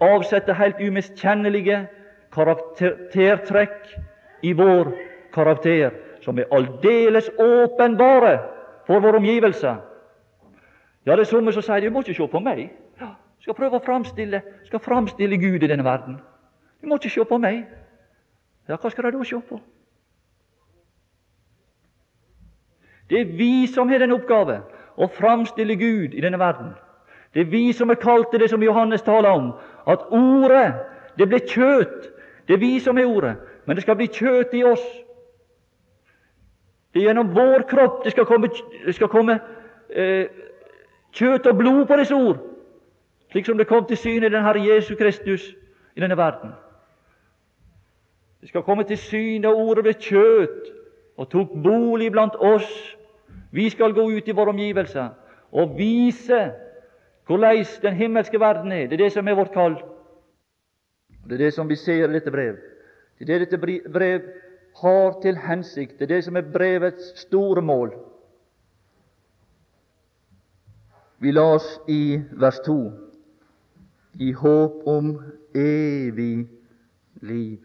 avsetter 0.00 0.54
helt 0.54 0.78
umiskjennelige 0.80 1.86
karaktertrekk 2.32 3.88
i 4.42 4.52
vår 4.52 4.92
karakter, 5.34 5.90
som 6.20 6.38
er 6.38 6.48
aldeles 6.52 7.30
åpenbare 7.38 8.38
for 8.86 9.00
våre 9.00 9.16
omgivelser. 9.16 9.76
Ja, 11.06 11.16
det 11.16 11.20
er 11.20 11.24
somme 11.24 11.52
som 11.52 11.62
sier 11.62 11.80
'Du 11.80 11.90
må 11.90 12.00
ikke 12.00 12.14
se 12.14 12.28
på 12.28 12.38
meg'. 12.38 12.70
Ja, 13.00 13.14
skal 13.40 13.54
prøve 13.54 13.76
å 13.76 13.84
framstille, 13.84 14.42
skal 14.64 14.78
framstille 14.78 15.36
Gud 15.36 15.62
i 15.62 15.66
denne 15.66 15.84
verden. 15.84 16.20
Du 16.82 16.86
må 16.86 16.94
ikke 16.94 17.10
se 17.10 17.24
på 17.24 17.38
meg. 17.38 17.66
Ja, 18.68 18.76
hva 18.76 18.90
skal 18.90 19.04
de 19.04 19.18
da 19.18 19.24
se 19.24 19.40
på? 19.48 19.60
Det 23.10 23.20
er 23.20 23.36
vi 23.36 23.66
som 23.66 23.88
har 23.88 23.98
den 23.98 24.12
oppgave 24.12 24.60
å 24.96 25.08
framstille 25.10 25.76
Gud 25.76 26.14
i 26.14 26.20
denne 26.20 26.38
verden. 26.38 26.74
Det 27.34 27.40
er 27.40 27.50
vi 27.50 27.72
som 27.72 27.90
er 27.90 27.94
kalt 27.94 28.30
til 28.30 28.40
det 28.40 28.50
som 28.50 28.62
Johannes 28.62 29.02
taler 29.02 29.28
om, 29.28 29.52
at 29.86 30.06
Ordet, 30.10 30.74
det 31.18 31.28
blir 31.28 31.46
kjøtt. 31.46 32.10
Det 32.48 32.54
er 32.54 32.58
vi 32.62 32.78
som 32.80 32.98
er 32.98 33.06
Ordet, 33.06 33.36
men 33.66 33.76
det 33.76 33.82
skal 33.82 33.96
bli 33.96 34.06
kjøtt 34.06 34.54
i 34.54 34.64
oss. 34.64 34.84
Det 36.92 37.02
er 37.02 37.06
gjennom 37.06 37.34
vår 37.34 37.62
kropp 37.70 38.04
det 38.04 38.12
skal 38.12 38.26
komme, 38.26 38.50
skal 38.92 39.08
komme 39.08 39.38
eh, 39.90 40.26
kjøtt 41.14 41.46
og 41.46 41.56
blod 41.58 41.84
på 41.86 41.98
disse 42.00 42.14
ord, 42.14 42.40
slik 43.30 43.46
som 43.46 43.58
det 43.58 43.68
kom 43.70 43.86
til 43.86 43.96
syne 43.96 44.26
i 44.26 44.32
den 44.32 44.42
Herre 44.42 44.64
Jesus 44.64 44.98
Kristus 44.98 45.46
i 45.96 46.02
denne 46.02 46.16
verden. 46.18 46.50
Det 48.40 48.48
skal 48.48 48.62
komme 48.62 48.84
til 48.84 48.98
syne, 48.98 49.48
og 49.48 49.68
ordet 49.68 49.84
ble 49.84 49.94
kjøtt 50.00 50.70
og 51.20 51.28
tok 51.30 51.52
bolig 51.62 52.10
blant 52.12 52.34
oss. 52.40 52.96
Vi 53.52 53.68
skal 53.70 53.92
gå 53.92 54.06
ut 54.10 54.28
i 54.28 54.34
våre 54.34 54.54
omgivelser 54.54 55.08
og 55.52 55.76
vise 55.78 56.40
hvordan 57.26 57.64
den 57.82 57.94
himmelske 57.94 58.40
verden 58.40 58.72
er. 58.72 58.86
Det 58.86 58.98
er 58.98 59.04
det 59.04 59.12
som 59.12 59.28
er 59.28 59.34
vårt 59.38 59.52
kall. 59.52 59.76
Det 61.28 61.32
er 61.32 61.44
det 61.44 61.54
som 61.54 61.68
vi 61.68 61.76
ser 61.76 62.08
i 62.08 62.12
dette 62.12 62.30
brev. 62.30 62.56
Det 63.18 63.28
er 63.28 63.38
det 63.38 63.50
dette 63.50 63.90
brev 63.92 64.20
har 64.80 65.20
til 65.22 65.36
hensikt. 65.36 65.98
Det 65.98 66.24
som 66.24 66.36
er 66.36 66.52
brevets 66.52 67.12
store 67.20 67.62
mål. 67.62 67.94
Vi 71.20 71.32
la 71.32 71.44
oss 71.54 71.68
i 71.88 72.16
vers 72.32 72.60
2 72.64 72.76
i 74.24 74.32
håp 74.32 74.86
om 74.88 75.10
evig 75.54 76.48
liv. 77.20 77.58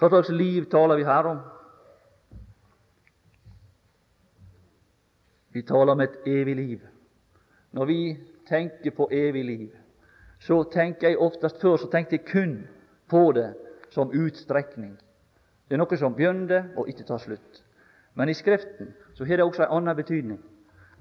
Hva 0.00 0.08
slags 0.08 0.32
liv 0.32 0.64
taler 0.72 0.96
vi 0.96 1.04
her 1.04 1.28
om? 1.28 1.40
Vi 5.52 5.62
taler 5.62 5.92
om 5.92 6.00
et 6.00 6.16
evig 6.26 6.56
liv. 6.56 6.86
Når 7.72 7.84
vi 7.84 8.00
tenker 8.48 8.96
på 8.96 9.08
evig 9.12 9.44
liv, 9.44 9.70
så 10.40 10.62
tenker 10.72 11.08
jeg 11.08 11.18
oftest 11.20 11.60
før 11.60 11.76
så 11.76 11.90
tenkte 11.92 12.16
jeg 12.16 12.30
kun 12.32 12.54
på 13.10 13.32
det 13.36 13.50
som 13.90 14.12
utstrekning. 14.12 14.96
Det 15.68 15.76
er 15.76 15.82
noe 15.82 15.98
som 15.98 16.14
begynner 16.14 16.72
og 16.78 16.88
ikke 16.90 17.06
tar 17.08 17.22
slutt. 17.22 17.60
Men 18.14 18.28
i 18.28 18.34
Skriften 18.34 18.94
så 19.14 19.24
har 19.24 19.38
det 19.38 19.46
også 19.46 19.66
en 19.66 19.76
annen 19.76 19.96
betydning, 19.96 20.40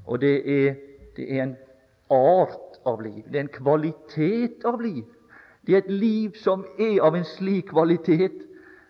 og 0.05 0.21
det 0.21 0.35
er, 0.45 0.75
det 1.17 1.25
er 1.25 1.43
en 1.43 1.55
art 2.09 2.77
av 2.85 3.01
liv. 3.01 3.23
Det 3.25 3.39
er 3.39 3.47
en 3.47 3.53
kvalitet 3.53 4.65
av 4.65 4.81
liv. 4.81 5.05
Det 5.65 5.73
er 5.73 5.83
et 5.83 5.91
liv 5.91 6.37
som 6.41 6.65
er 6.79 7.01
av 7.05 7.17
en 7.17 7.25
slik 7.25 7.69
kvalitet, 7.73 8.45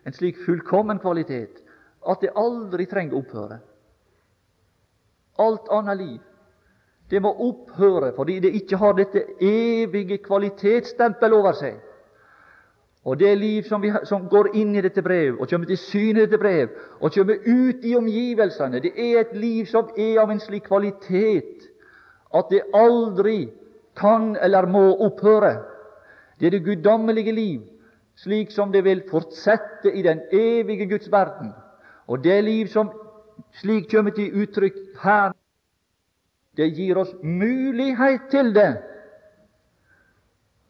en 0.06 0.16
slik 0.16 0.38
fullkommen 0.46 1.00
kvalitet, 1.00 1.62
at 2.08 2.22
det 2.22 2.36
aldri 2.36 2.86
trenger 2.88 3.18
å 3.18 3.24
opphøre. 3.24 3.60
Alt 5.40 5.72
annet 5.72 5.98
liv 6.00 6.20
det 7.10 7.22
må 7.26 7.32
opphøre 7.42 8.12
fordi 8.14 8.36
det 8.44 8.52
ikke 8.54 8.78
har 8.78 8.94
dette 8.94 9.24
evige 9.42 10.20
kvalitetsstempel 10.22 11.34
over 11.34 11.56
seg. 11.58 11.80
Og 13.06 13.20
det 13.20 13.38
liv 13.38 13.64
som, 13.64 13.82
vi, 13.82 13.92
som, 14.04 14.28
går 14.30 14.52
inn 14.60 14.76
i 14.76 14.82
dette 14.84 15.02
brev, 15.02 15.38
og 15.40 15.48
kommer 15.48 15.70
til 15.70 15.80
syne 15.80 16.20
i 16.20 16.26
dette 16.26 16.38
brev, 16.38 16.74
og 17.00 17.14
kommer 17.16 17.40
ut 17.48 17.86
i 17.88 17.96
omgivelsene, 17.96 18.82
det 18.84 18.92
er 18.98 19.22
et 19.22 19.36
liv 19.40 19.66
som 19.72 19.88
er 19.98 20.20
av 20.20 20.32
en 20.34 20.42
slik 20.44 20.68
kvalitet 20.68 21.70
at 22.36 22.52
det 22.52 22.62
aldri 22.76 23.50
kan 23.98 24.36
eller 24.42 24.68
må 24.70 24.84
opphøre. 25.08 25.56
Det 26.40 26.48
er 26.48 26.58
det 26.58 26.66
guddommelige 26.66 27.32
liv, 27.32 27.62
slik 28.20 28.52
som 28.52 28.72
det 28.72 28.84
vil 28.84 29.02
fortsette 29.10 29.92
i 29.96 30.04
den 30.04 30.22
evige 30.32 30.90
Guds 30.92 31.12
verden. 31.12 31.54
Og 32.08 32.24
det 32.24 32.44
liv 32.44 32.68
som 32.68 32.92
slik 33.62 33.90
kommer 33.92 34.12
til 34.12 34.44
uttrykk 34.44 34.78
her. 35.04 35.34
Det 36.58 36.68
gir 36.76 36.98
oss 37.00 37.12
mulighet 37.24 38.28
til 38.32 38.54
det. 38.56 38.76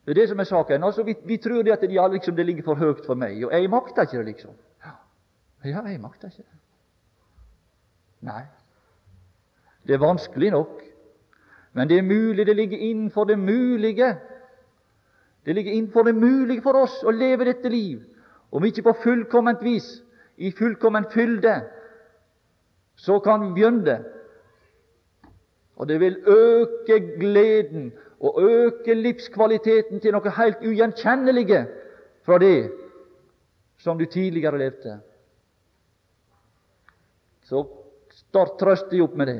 Det 0.10 0.18
er 0.18 0.22
det 0.24 0.30
som 0.30 0.40
er 0.40 0.44
saken. 0.50 0.84
Altså, 0.84 1.04
vi, 1.04 1.14
vi 1.26 1.38
tror 1.38 1.62
det 1.62 1.72
at 1.72 1.82
det, 1.82 1.94
ja, 1.94 2.08
liksom, 2.08 2.36
det 2.36 2.46
ligger 2.46 2.64
for 2.66 2.76
høyt 2.76 3.06
for 3.06 3.14
meg, 3.14 3.44
og 3.46 3.52
jeg 3.54 3.70
makter 3.70 4.08
ikke 4.08 4.18
det, 4.18 4.26
liksom. 4.26 4.56
Ja, 5.64 5.84
jeg 5.86 6.00
makter 6.02 6.32
ikke 6.32 6.42
det. 6.42 6.58
Nei. 8.26 8.42
Det 9.86 9.94
er 9.94 10.02
vanskelig 10.02 10.50
nok, 10.56 10.82
men 11.78 11.90
det 11.90 12.00
er 12.00 12.10
mulig 12.10 12.48
det 12.48 12.56
ligger 12.56 12.78
innenfor 12.78 13.30
det 13.30 13.38
mulige. 13.40 14.10
Det 15.46 15.56
ligger 15.56 15.78
innenfor 15.78 16.04
det 16.10 16.16
mulige 16.16 16.66
for 16.66 16.82
oss 16.82 16.98
å 17.06 17.14
leve 17.14 17.46
dette 17.46 17.70
liv, 17.70 18.02
om 18.52 18.66
ikke 18.66 18.88
på 18.90 18.98
fullkomment 19.04 19.62
vis, 19.62 20.00
i 20.42 20.50
fullkommen 20.58 21.06
fylde, 21.14 21.60
så 22.98 23.20
kan 23.22 23.46
vi 23.46 23.54
begynne. 23.62 24.02
Og 25.78 25.88
det 25.88 26.00
vil 26.02 26.18
øke 26.26 27.00
gleden 27.20 27.92
og 28.20 28.42
øke 28.44 28.94
livskvaliteten 28.94 30.02
til 30.04 30.16
noe 30.16 30.34
helt 30.36 30.64
ugjenkjennelige 30.66 31.62
fra 32.28 32.40
det 32.42 32.72
som 33.80 33.98
du 33.98 34.06
tidligere 34.06 34.60
levde. 34.60 34.98
Så 37.48 37.64
start 38.12 38.58
trøst 38.60 38.92
deg 38.92 39.06
opp 39.06 39.16
med 39.16 39.32
det. 39.32 39.40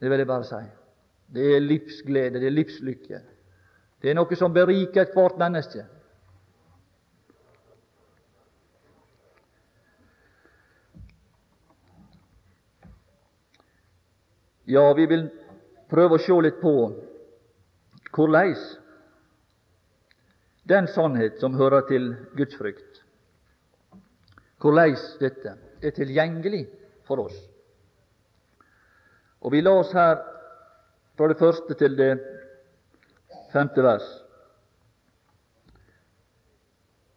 Det 0.00 0.10
vil 0.10 0.24
jeg 0.24 0.30
bare 0.30 0.48
si. 0.48 0.62
Det 1.32 1.50
er 1.56 1.60
livsglede, 1.60 2.40
det 2.40 2.48
er 2.48 2.56
livslykke. 2.56 3.20
Det 4.02 4.10
er 4.10 4.16
noe 4.18 4.36
som 4.36 4.54
beriker 4.54 5.04
ethvert 5.04 5.36
menneske. 5.38 5.84
Ja, 14.66 14.88
vi 14.96 15.06
vil 15.06 15.28
prøve 15.90 16.16
å 16.16 16.22
se 16.22 16.36
litt 16.40 16.60
på 16.62 16.74
hvordan 18.12 18.56
den 20.68 20.86
sannhet 20.86 21.40
som 21.40 21.54
hører 21.54 21.86
til 21.88 22.12
Guds 22.36 22.56
frykt, 22.56 23.02
Korleis 24.62 25.02
dette 25.18 25.56
er 25.82 25.90
tilgjengelig 25.90 26.66
for 27.08 27.24
oss. 27.24 27.38
Og 29.42 29.52
Vi 29.52 29.60
la 29.60 29.72
oss 29.80 29.90
her 29.92 30.20
fra 31.18 31.28
det 31.28 31.38
første 31.40 31.74
til 31.74 31.96
det 31.98 32.12
femte 33.52 33.82
vers. 33.82 34.06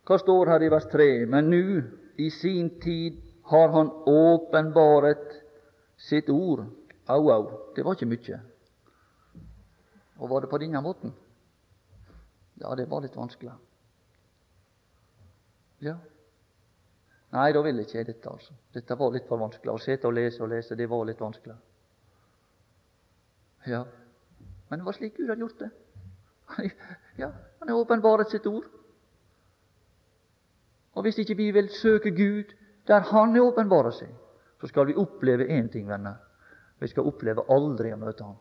Hva 0.05 0.17
står 0.21 0.49
her 0.53 0.65
i 0.65 0.71
vers 0.73 0.89
3? 0.89 1.08
Men 1.29 1.49
nu, 1.49 1.84
i 2.17 2.29
sin 2.29 2.69
tid, 2.81 3.21
har 3.45 3.69
Han 3.69 3.91
åpenbaret 4.10 5.41
sitt 5.97 6.29
ord. 6.29 6.65
Au, 7.05 7.29
au, 7.29 7.49
det 7.75 7.86
var 7.86 7.93
ikke 7.93 8.10
mye. 8.10 8.39
Og 10.19 10.30
var 10.32 10.43
det 10.43 10.49
på 10.49 10.60
denne 10.62 10.82
måten? 10.82 11.13
Ja, 12.62 12.75
det 12.75 12.88
var 12.89 13.04
litt 13.04 13.15
vanskelig. 13.15 13.51
Ja. 15.84 15.97
Nei, 17.36 17.49
da 17.51 17.62
vil 17.65 17.82
ikke 17.84 17.97
jeg 17.99 18.08
dette, 18.08 18.32
altså. 18.32 18.56
Dette 18.73 18.95
var 18.95 19.12
litt 19.12 19.28
for 19.28 19.41
vanskelig. 19.41 19.73
Å 19.73 19.82
sitte 19.84 20.08
og 20.08 20.15
lese 20.15 20.43
og 20.43 20.54
lese, 20.54 20.78
det 20.80 20.88
var 20.88 21.04
litt 21.10 21.19
vanskelig. 21.19 21.56
Ja, 23.65 23.84
men 24.69 24.80
det 24.80 24.86
var 24.86 24.95
slik 24.97 25.17
Gud 25.17 25.30
hadde 25.30 25.45
gjort 25.45 25.60
det. 25.60 25.71
Ja, 27.17 27.32
Han 27.60 27.69
har 27.69 27.78
åpenbart 27.80 28.30
sitt 28.30 28.45
ord. 28.47 28.65
Og 30.95 31.04
hvis 31.04 31.17
ikke 31.19 31.38
vi 31.39 31.49
vil 31.51 31.69
søke 31.69 32.12
Gud 32.12 32.54
der 32.88 32.99
Han 33.12 33.34
har 33.34 33.41
åpenbart 33.41 33.93
seg, 33.97 34.12
så 34.62 34.67
skal 34.67 34.88
vi 34.88 34.95
oppleve 34.95 35.47
én 35.47 35.71
ting, 35.71 35.88
venner. 35.89 36.15
Vi 36.80 36.88
skal 36.88 37.08
oppleve 37.08 37.47
aldri 37.49 37.93
å 37.93 37.97
møte 37.97 38.23
Han. 38.23 38.38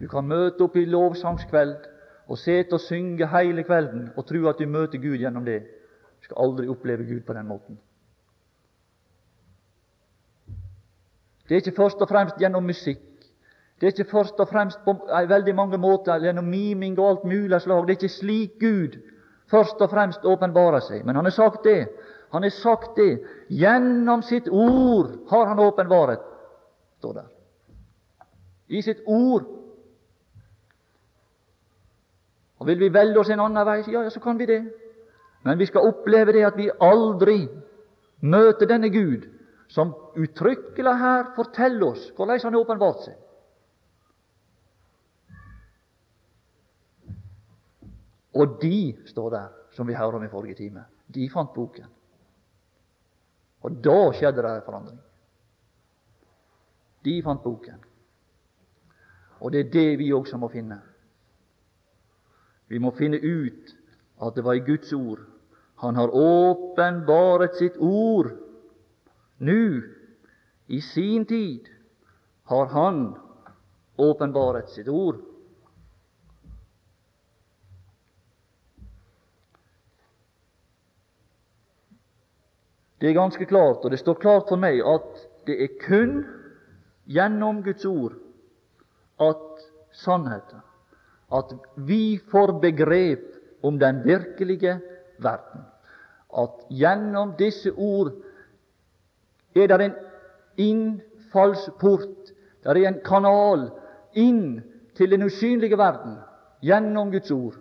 Du 0.00 0.08
kan 0.08 0.28
møte 0.28 0.64
opp 0.64 0.76
i 0.76 0.84
lovsangskveld 0.84 1.76
og 2.26 2.38
sitte 2.38 2.76
og 2.76 2.82
synge 2.84 3.28
hele 3.32 3.64
kvelden 3.64 4.10
og 4.16 4.26
tro 4.28 4.42
at 4.50 4.60
du 4.60 4.66
møter 4.68 5.00
Gud 5.00 5.16
gjennom 5.16 5.44
det. 5.46 5.62
Du 6.20 6.28
skal 6.28 6.42
aldri 6.44 6.68
oppleve 6.68 7.06
Gud 7.08 7.20
på 7.26 7.36
den 7.36 7.46
måten. 7.48 7.78
Det 11.48 11.54
er 11.54 11.62
ikke 11.62 11.76
først 11.76 12.00
og 12.02 12.08
fremst 12.10 12.40
gjennom 12.42 12.66
musikk. 12.66 13.04
Det 13.80 13.86
er 13.86 13.92
ikke 13.92 14.10
først 14.10 14.40
og 14.40 14.48
fremst 14.48 14.78
på 14.84 14.94
veldig 15.28 15.54
mange 15.54 15.78
måter 15.78 16.18
gjennom 16.20 16.48
miming 16.48 16.98
og 16.98 17.08
alt 17.08 17.24
mulig 17.24 17.60
slag. 17.60 17.86
Det 17.86 17.94
er 17.94 18.00
ikke 18.00 18.14
slik 18.18 18.58
Gud 18.60 18.96
først 19.50 19.80
og 19.80 19.90
fremst 19.90 20.24
åpenbarer 20.24 20.82
seg. 20.82 21.04
Men 21.06 21.16
han 21.16 21.28
har 21.28 21.36
sagt 21.36 21.64
det. 21.64 21.88
Han 22.32 22.42
har 22.42 22.50
sagt 22.50 22.96
det. 22.96 23.20
Gjennom 23.48 24.22
sitt 24.22 24.48
ord 24.48 25.12
har 25.30 25.46
han 25.46 25.60
åpenbaret, 25.62 26.24
står 26.98 27.12
der. 27.20 27.28
I 28.68 28.82
sitt 28.82 29.04
ord 29.06 29.46
og 32.58 32.66
Vil 32.66 32.78
vi 32.80 32.92
velge 32.92 33.20
oss 33.20 33.30
en 33.30 33.40
annen 33.40 33.66
vei, 33.68 33.82
ja, 33.92 34.02
ja, 34.06 34.10
så 34.10 34.20
kan 34.20 34.38
vi 34.38 34.46
det. 34.46 34.62
Men 35.44 35.58
vi 35.58 35.66
skal 35.66 35.84
oppleve 35.88 36.32
det 36.32 36.46
at 36.46 36.56
vi 36.56 36.70
aldri 36.80 37.44
møter 38.24 38.66
denne 38.66 38.88
Gud, 38.90 39.26
som 39.68 39.92
uttrykkelig 40.16 40.94
her 40.98 41.30
forteller 41.36 41.92
oss 41.92 42.08
hvordan 42.16 42.40
han 42.42 42.54
har 42.54 42.64
åpenbart 42.64 43.04
seg. 43.04 43.16
Og 48.36 48.58
de, 48.60 48.96
står 49.08 49.30
der, 49.30 49.52
som 49.72 49.88
vi 49.88 49.96
hørte 49.96 50.16
om 50.16 50.24
i 50.24 50.32
forrige 50.32 50.54
time, 50.54 50.84
de 51.14 51.28
fant 51.32 51.52
boken. 51.54 51.88
Og 53.64 53.78
da 53.84 54.12
skjedde 54.12 54.42
det 54.42 54.50
en 54.50 54.66
forandring. 54.66 54.98
De 57.04 57.22
fant 57.24 57.42
boken. 57.42 57.80
Og 59.40 59.52
det 59.52 59.60
er 59.60 59.72
det 59.72 59.98
vi 59.98 60.12
også 60.12 60.36
må 60.36 60.48
finne. 60.52 60.80
Vi 62.68 62.78
må 62.82 62.90
finne 62.96 63.20
ut 63.22 63.74
at 64.22 64.34
det 64.34 64.44
var 64.44 64.58
i 64.58 64.64
Guds 64.66 64.92
ord. 64.92 65.20
Han 65.82 65.96
har 65.96 66.14
åpenbaret 66.14 67.54
sitt 67.58 67.76
ord. 67.76 68.32
Nå, 69.38 69.82
i 70.66 70.80
sin 70.80 71.26
tid, 71.26 71.68
har 72.44 72.66
Han 72.66 73.16
åpenbaret 73.96 74.70
sitt 74.70 74.88
ord. 74.88 75.20
Det 83.00 83.10
er 83.10 83.14
ganske 83.14 83.44
klart, 83.44 83.84
og 83.84 83.90
det 83.90 83.98
står 84.00 84.14
klart 84.14 84.48
for 84.48 84.56
meg, 84.56 84.80
at 84.80 85.26
det 85.46 85.58
er 85.62 85.74
kun 85.82 86.22
gjennom 87.06 87.60
Guds 87.62 87.84
ord 87.84 88.16
at 89.20 89.66
sannheten 89.92 90.65
at 91.28 91.52
vi 91.74 92.18
får 92.30 92.60
begrep 92.60 93.34
om 93.62 93.78
den 93.78 94.02
virkelige 94.04 94.80
verden. 95.18 95.64
At 96.36 96.66
gjennom 96.70 97.34
disse 97.38 97.72
ord 97.72 98.12
er 99.56 99.66
det 99.66 99.80
en 99.80 99.96
innfallsport, 100.56 102.32
det 102.62 102.70
er 102.70 102.88
en 102.88 103.00
kanal 103.04 103.68
inn 104.14 104.60
til 104.96 105.10
den 105.10 105.26
usynlige 105.26 105.78
verden 105.78 106.18
gjennom 106.62 107.10
Guds 107.12 107.30
ord. 107.30 107.56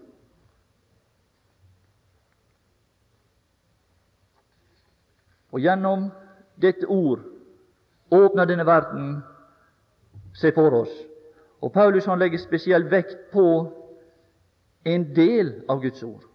Og 5.56 5.64
gjennom 5.64 6.10
dette 6.60 6.88
ord 6.92 7.24
åpner 8.12 8.48
denne 8.50 8.66
verden 8.68 9.12
seg 10.36 10.56
for 10.56 10.84
oss. 10.84 10.92
Og 11.62 11.72
Paulus 11.74 12.06
han 12.06 12.20
legger 12.20 12.42
spesiell 12.42 12.90
vekt 12.92 13.32
på 13.32 13.46
en 14.86 15.06
del 15.16 15.52
av 15.70 15.82
Guds 15.82 16.04
ord. 16.04 16.26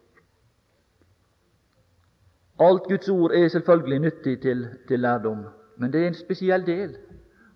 Alt 2.60 2.88
Guds 2.88 3.08
ord 3.08 3.32
er 3.32 3.48
selvfølgelig 3.48 3.98
nyttig 3.98 4.40
til, 4.42 4.66
til 4.88 5.00
lærdom, 5.00 5.46
men 5.76 5.92
det 5.92 6.02
er 6.02 6.10
en 6.10 6.18
spesiell 6.18 6.66
del. 6.66 6.96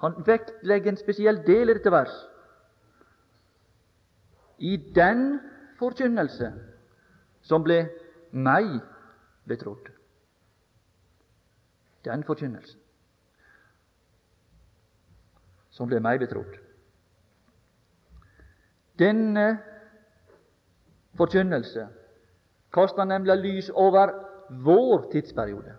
Han 0.01 0.15
vektlegger 0.27 0.93
en 0.93 1.01
spesiell 1.01 1.43
del 1.47 1.69
i 1.71 1.75
dette 1.77 1.93
vers. 1.93 2.15
I 4.59 4.77
den 4.77 5.41
forkynnelse 5.79 6.53
som 7.43 7.65
ble 7.65 7.83
meg 8.33 8.79
betrodd. 9.49 9.91
Den 12.05 12.25
forkynnelsen 12.25 12.81
som 15.75 15.91
ble 15.91 15.99
meg 16.01 16.21
betrodd. 16.23 16.55
Denne 18.99 19.59
forkynnelse 21.17 21.89
kaster 22.75 23.05
nemlig 23.05 23.37
lys 23.37 23.71
over 23.71 24.13
vår 24.65 25.11
tidsperiode. 25.13 25.75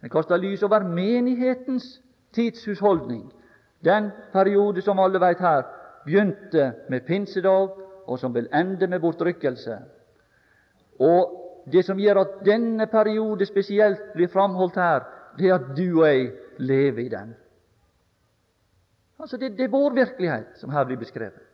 Den 0.00 0.10
kaster 0.10 0.36
lys 0.36 0.62
over 0.62 0.82
menighetens 0.82 2.02
tidshusholdning, 2.32 3.32
den 3.84 4.10
periode 4.32 4.82
som 4.82 4.98
alle 4.98 5.20
vet 5.20 5.40
her 5.40 5.62
begynte 6.04 6.72
med 6.88 7.00
pinsedag, 7.06 7.68
og 8.06 8.18
som 8.18 8.34
vil 8.34 8.48
ende 8.54 8.86
med 8.86 9.00
bortrykkelse. 9.00 9.78
Og 11.00 11.38
Det 11.72 11.84
som 11.84 11.98
gjør 11.98 12.18
at 12.20 12.30
denne 12.44 12.86
periode 12.86 13.46
spesielt 13.46 14.00
blir 14.14 14.26
framholdt 14.26 14.74
her, 14.74 15.04
det 15.38 15.48
er 15.48 15.54
at 15.54 15.76
du 15.76 16.00
og 16.00 16.06
jeg 16.08 16.32
lever 16.58 16.98
i 16.98 17.08
den. 17.08 17.34
Altså 19.20 19.36
Det, 19.36 19.52
det 19.52 19.64
er 19.64 19.68
vår 19.68 19.94
virkelighet 19.94 20.46
som 20.54 20.70
her 20.70 20.84
blir 20.84 20.96
beskrevet. 20.96 21.51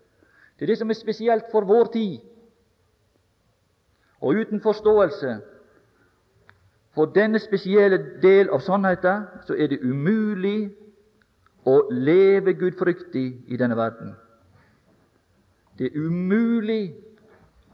Det 0.59 0.67
er 0.67 0.73
det 0.73 0.79
som 0.79 0.91
er 0.91 0.99
spesielt 0.99 1.45
for 1.53 1.65
vår 1.65 1.93
tid. 1.93 2.19
Og 4.21 4.35
uten 4.35 4.61
forståelse 4.61 5.41
for 6.95 7.07
denne 7.15 7.39
spesielle 7.39 7.99
del 8.23 8.51
av 8.51 8.61
sannheten 8.67 9.29
så 9.47 9.55
er 9.55 9.71
det 9.71 9.79
umulig 9.87 10.73
å 11.69 11.77
leve 11.95 12.57
gudfryktig 12.59 13.27
i 13.47 13.59
denne 13.61 13.77
verden. 13.79 14.17
Det 15.79 15.87
er 15.87 16.01
umulig 16.01 16.97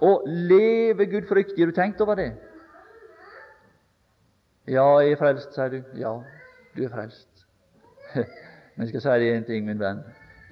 å 0.04 0.18
leve 0.26 1.06
gudfryktig. 1.08 1.62
Har 1.62 1.72
du 1.72 1.78
tenkt 1.78 2.02
over 2.04 2.20
det? 2.20 2.34
Ja, 4.68 4.84
jeg 5.00 5.14
er 5.14 5.20
frelst, 5.20 5.56
sier 5.56 5.72
du. 5.72 5.80
Ja, 6.00 6.12
du 6.76 6.84
er 6.84 6.92
frelst. 6.92 7.46
Men 8.74 8.84
jeg 8.84 8.92
skal 8.92 9.04
si 9.04 9.16
deg 9.24 9.38
én 9.38 9.48
ting, 9.48 9.64
min 9.64 9.80
venn. 9.80 10.02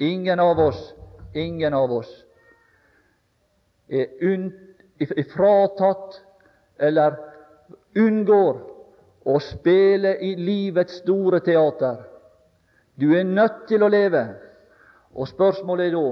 Ingen 0.00 0.40
av 0.40 0.60
oss, 0.60 0.80
ingen 1.34 1.74
av 1.74 1.92
oss 1.92 2.10
er, 3.88 5.24
fratatt 5.34 6.20
eller 6.78 7.16
unngår 7.94 8.60
å 9.24 9.38
spille 9.44 10.16
i 10.24 10.34
livets 10.36 11.00
store 11.02 11.40
teater. 11.44 12.00
Du 12.94 13.12
er 13.16 13.24
nødt 13.24 13.66
til 13.68 13.82
å 13.84 13.90
leve. 13.92 14.22
Og 15.12 15.28
spørsmålet 15.28 15.90
er 15.90 15.96
da 15.96 16.06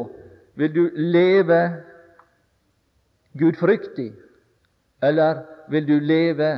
vil 0.61 0.75
du 0.75 0.83
leve 0.95 1.61
gudfryktig, 3.39 4.11
eller 5.03 5.45
vil 5.71 5.87
du 5.87 5.97
leve 6.05 6.51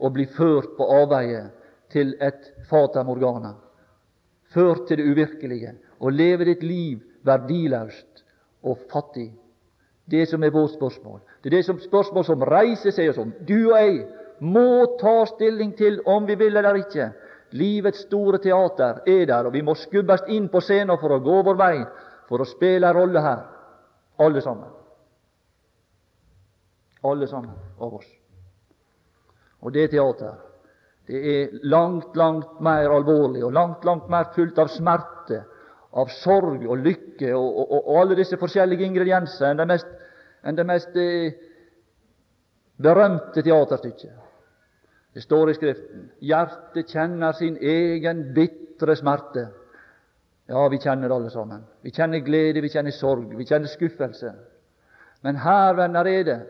og 0.00 0.14
bli 0.16 0.26
ført 0.30 0.76
på 0.78 0.86
avveie 1.02 1.44
til 1.92 2.14
et 2.22 2.46
fata 2.70 3.04
morgana, 3.06 3.54
ført 4.54 4.86
til 4.88 5.00
det 5.00 5.10
uvirkelige, 5.10 5.74
og 6.00 6.16
leve 6.16 6.48
ditt 6.48 6.62
liv 6.64 7.02
verdiløst 7.24 8.24
og 8.62 8.78
fattig. 8.92 9.32
Det 10.10 10.26
som 10.28 10.42
er 10.44 10.52
vårt 10.52 10.74
spørsmål. 10.74 11.20
Det 11.42 11.52
er 11.52 11.56
det 11.56 11.64
som 11.64 11.80
spørsmål 11.80 12.24
som 12.24 12.42
reiser 12.44 12.92
seg, 12.92 13.08
og 13.08 13.14
som 13.14 13.32
du 13.48 13.70
og 13.72 13.78
jeg 13.78 14.00
må 14.44 14.96
ta 15.00 15.24
stilling 15.30 15.72
til 15.76 16.00
om 16.06 16.26
vi 16.28 16.36
vil 16.36 16.56
eller 16.56 16.80
ikke. 16.82 17.10
Livets 17.54 18.04
store 18.08 18.38
teater 18.42 19.04
er 19.06 19.26
der, 19.26 19.46
og 19.46 19.52
vi 19.52 19.62
må 19.62 19.76
skubbes 19.78 20.26
inn 20.28 20.48
på 20.52 20.60
scenen 20.64 20.98
for 21.00 21.14
å 21.14 21.22
gå 21.22 21.40
vår 21.46 21.60
vei, 21.60 21.76
for 22.28 22.42
å 22.42 22.48
spille 22.48 22.88
en 22.88 22.96
rolle 22.96 23.22
her, 23.22 23.44
alle 24.18 24.42
sammen. 24.42 24.72
Alle 27.04 27.28
sammen 27.28 27.54
av 27.78 27.94
oss. 27.94 28.08
Og 29.64 29.72
det 29.72 29.90
teater, 29.92 30.34
det 31.06 31.20
er 31.34 31.58
langt, 31.68 32.16
langt 32.16 32.60
mer 32.64 32.90
alvorlig 32.92 33.44
og 33.44 33.52
langt, 33.52 33.84
langt 33.84 34.08
mer 34.12 34.32
fullt 34.34 34.58
av 34.58 34.72
smerte, 34.72 35.44
av 35.94 36.10
sorg 36.10 36.64
og 36.66 36.80
lykke 36.82 37.30
og, 37.36 37.58
og, 37.62 37.74
og 37.88 37.98
alle 38.00 38.18
disse 38.18 38.38
forskjellige 38.40 38.86
ingredienser 38.88 39.50
enn 39.50 39.60
det 39.60 39.66
mest, 39.70 39.90
enn 40.44 40.58
det 40.58 40.66
mest 40.66 40.96
eh, 40.98 41.34
berømte 42.82 43.42
teaterstykket. 43.42 44.22
Det 45.14 45.22
står 45.22 45.52
i 45.52 45.58
Skriften 45.58 46.08
hjertet 46.26 46.90
kjenner 46.90 47.36
sin 47.38 47.54
egen 47.60 48.24
bitre 48.34 48.96
smerte. 48.98 49.46
Ja, 50.50 50.66
vi 50.68 50.80
kjenner 50.82 51.08
det 51.08 51.16
alle 51.16 51.30
sammen. 51.30 51.62
Vi 51.86 51.94
kjenner 51.94 52.24
glede, 52.26 52.60
vi 52.60 52.72
kjenner 52.72 52.92
sorg, 52.92 53.30
vi 53.38 53.46
kjenner 53.48 53.70
skuffelse. 53.70 54.34
Men 55.24 55.38
her, 55.40 55.72
venner, 55.78 56.04
er 56.10 56.26
det 56.26 56.40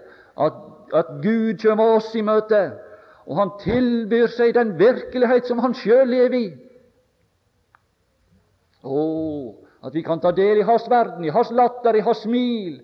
at, 0.41 0.57
at 0.97 1.13
Gud 1.23 1.61
kommer 1.63 1.99
oss 2.01 2.09
i 2.17 2.25
møte 2.27 2.65
og 3.25 3.39
han 3.39 3.53
tilbyr 3.63 4.29
seg 4.35 4.55
den 4.57 4.75
virkelighet 4.79 5.49
som 5.49 5.63
han 5.65 5.77
sjøl 5.77 6.11
lever 6.11 6.37
i. 6.39 6.47
Å, 8.85 9.03
at 9.85 9.95
vi 9.97 10.03
kan 10.05 10.21
ta 10.21 10.33
del 10.37 10.61
i 10.61 10.67
hans 10.69 10.87
verden, 10.91 11.25
i 11.25 11.33
hans 11.33 11.51
latter, 11.53 11.97
i 11.97 12.05
hans 12.05 12.23
smil. 12.25 12.79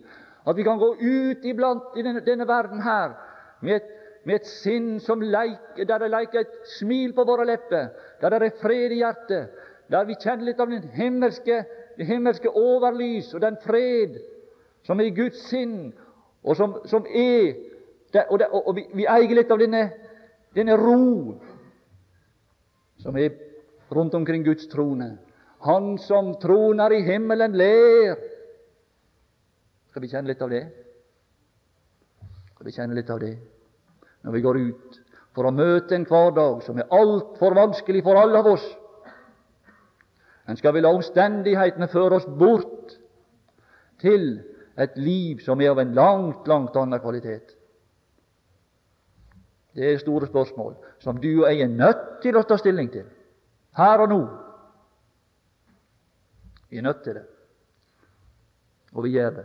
At 0.48 0.56
vi 0.56 0.64
kan 0.64 0.80
gå 0.80 0.94
ut 0.96 1.44
iblant 1.44 1.96
i 1.96 2.04
denne, 2.04 2.22
denne 2.24 2.46
verden 2.48 2.80
her 2.84 3.14
med 3.60 3.76
et, 3.76 3.90
med 4.24 4.40
et 4.40 4.48
sinn 4.48 4.94
som 5.04 5.20
leker, 5.20 5.84
der 5.88 6.02
det 6.02 6.10
leker 6.12 6.42
et 6.42 6.72
smil 6.78 7.12
på 7.16 7.24
våre 7.28 7.46
lepper, 7.48 7.90
der 8.20 8.32
det 8.32 8.48
er 8.48 8.58
fred 8.60 8.92
i 8.96 9.00
hjertet, 9.00 9.54
der 9.92 10.08
vi 10.08 10.16
kjenner 10.20 10.48
litt 10.48 10.60
av 10.60 10.72
den 10.72 10.88
himmelske, 10.96 11.62
det 11.96 12.08
himmelske 12.08 12.52
overlys 12.56 13.32
og 13.34 13.42
den 13.44 13.56
fred 13.64 14.20
som 14.86 15.00
er 15.00 15.10
i 15.10 15.16
Guds 15.16 15.42
sinn, 15.50 15.90
og 16.40 16.56
som, 16.56 16.78
som 16.88 17.04
er 17.04 17.52
det, 18.12 18.24
og, 18.32 18.40
og 18.40 18.72
vi, 18.76 18.86
vi 18.96 19.08
eier 19.08 19.36
litt 19.36 19.52
av 19.52 19.60
denne 19.60 19.82
denne 20.54 20.76
ro 20.76 21.38
som 23.00 23.16
er 23.16 23.34
rundt 23.90 24.14
omkring 24.14 24.44
Guds 24.44 24.68
trone. 24.68 25.16
Han 25.66 25.98
som 25.98 26.34
troner 26.40 26.92
i 26.96 27.02
himmelen, 27.04 27.52
ler. 27.52 28.16
Skal 29.90 30.02
vi 30.02 30.08
kjenne 30.08 30.30
litt 30.30 30.42
av 30.42 30.52
det? 30.52 30.64
Skal 32.54 32.68
vi 32.68 32.74
kjenne 32.76 32.96
litt 32.96 33.10
av 33.10 33.20
det 33.22 33.34
når 34.20 34.34
vi 34.36 34.42
går 34.44 34.58
ut 34.60 34.98
for 35.32 35.48
å 35.48 35.54
møte 35.54 35.96
en 35.96 36.04
hverdag 36.04 36.60
som 36.66 36.78
er 36.78 36.90
altfor 36.92 37.56
vanskelig 37.56 38.02
for 38.04 38.20
alle 38.20 38.42
av 38.42 38.50
oss? 38.52 38.66
Men 40.46 40.58
skal 40.60 40.74
vi 40.76 40.82
la 40.84 40.92
omstendighetene 40.92 41.88
føre 41.88 42.18
oss 42.18 42.26
bort 42.26 42.96
til 44.02 44.42
et 44.80 44.96
liv 45.00 45.40
som 45.44 45.60
er 45.60 45.72
av 45.72 45.80
en 45.82 45.96
langt, 45.96 46.48
langt 46.48 46.76
annen 46.76 47.00
kvalitet? 47.00 47.56
Det 49.76 49.86
er 49.86 50.00
store 50.02 50.26
spørsmål 50.26 50.74
som 51.00 51.20
du 51.22 51.30
og 51.30 51.48
jeg 51.48 51.64
er 51.64 51.72
nødt 51.72 52.20
til 52.24 52.36
å 52.36 52.44
ta 52.44 52.58
stilling 52.58 52.90
til 52.92 53.06
her 53.78 54.02
og 54.02 54.10
nå. 54.10 54.20
Vi 56.70 56.78
er 56.78 56.82
nødt 56.82 57.02
til 57.04 57.14
det, 57.14 57.24
og 58.92 59.04
vi 59.04 59.10
gjør 59.10 59.30
det. 59.30 59.44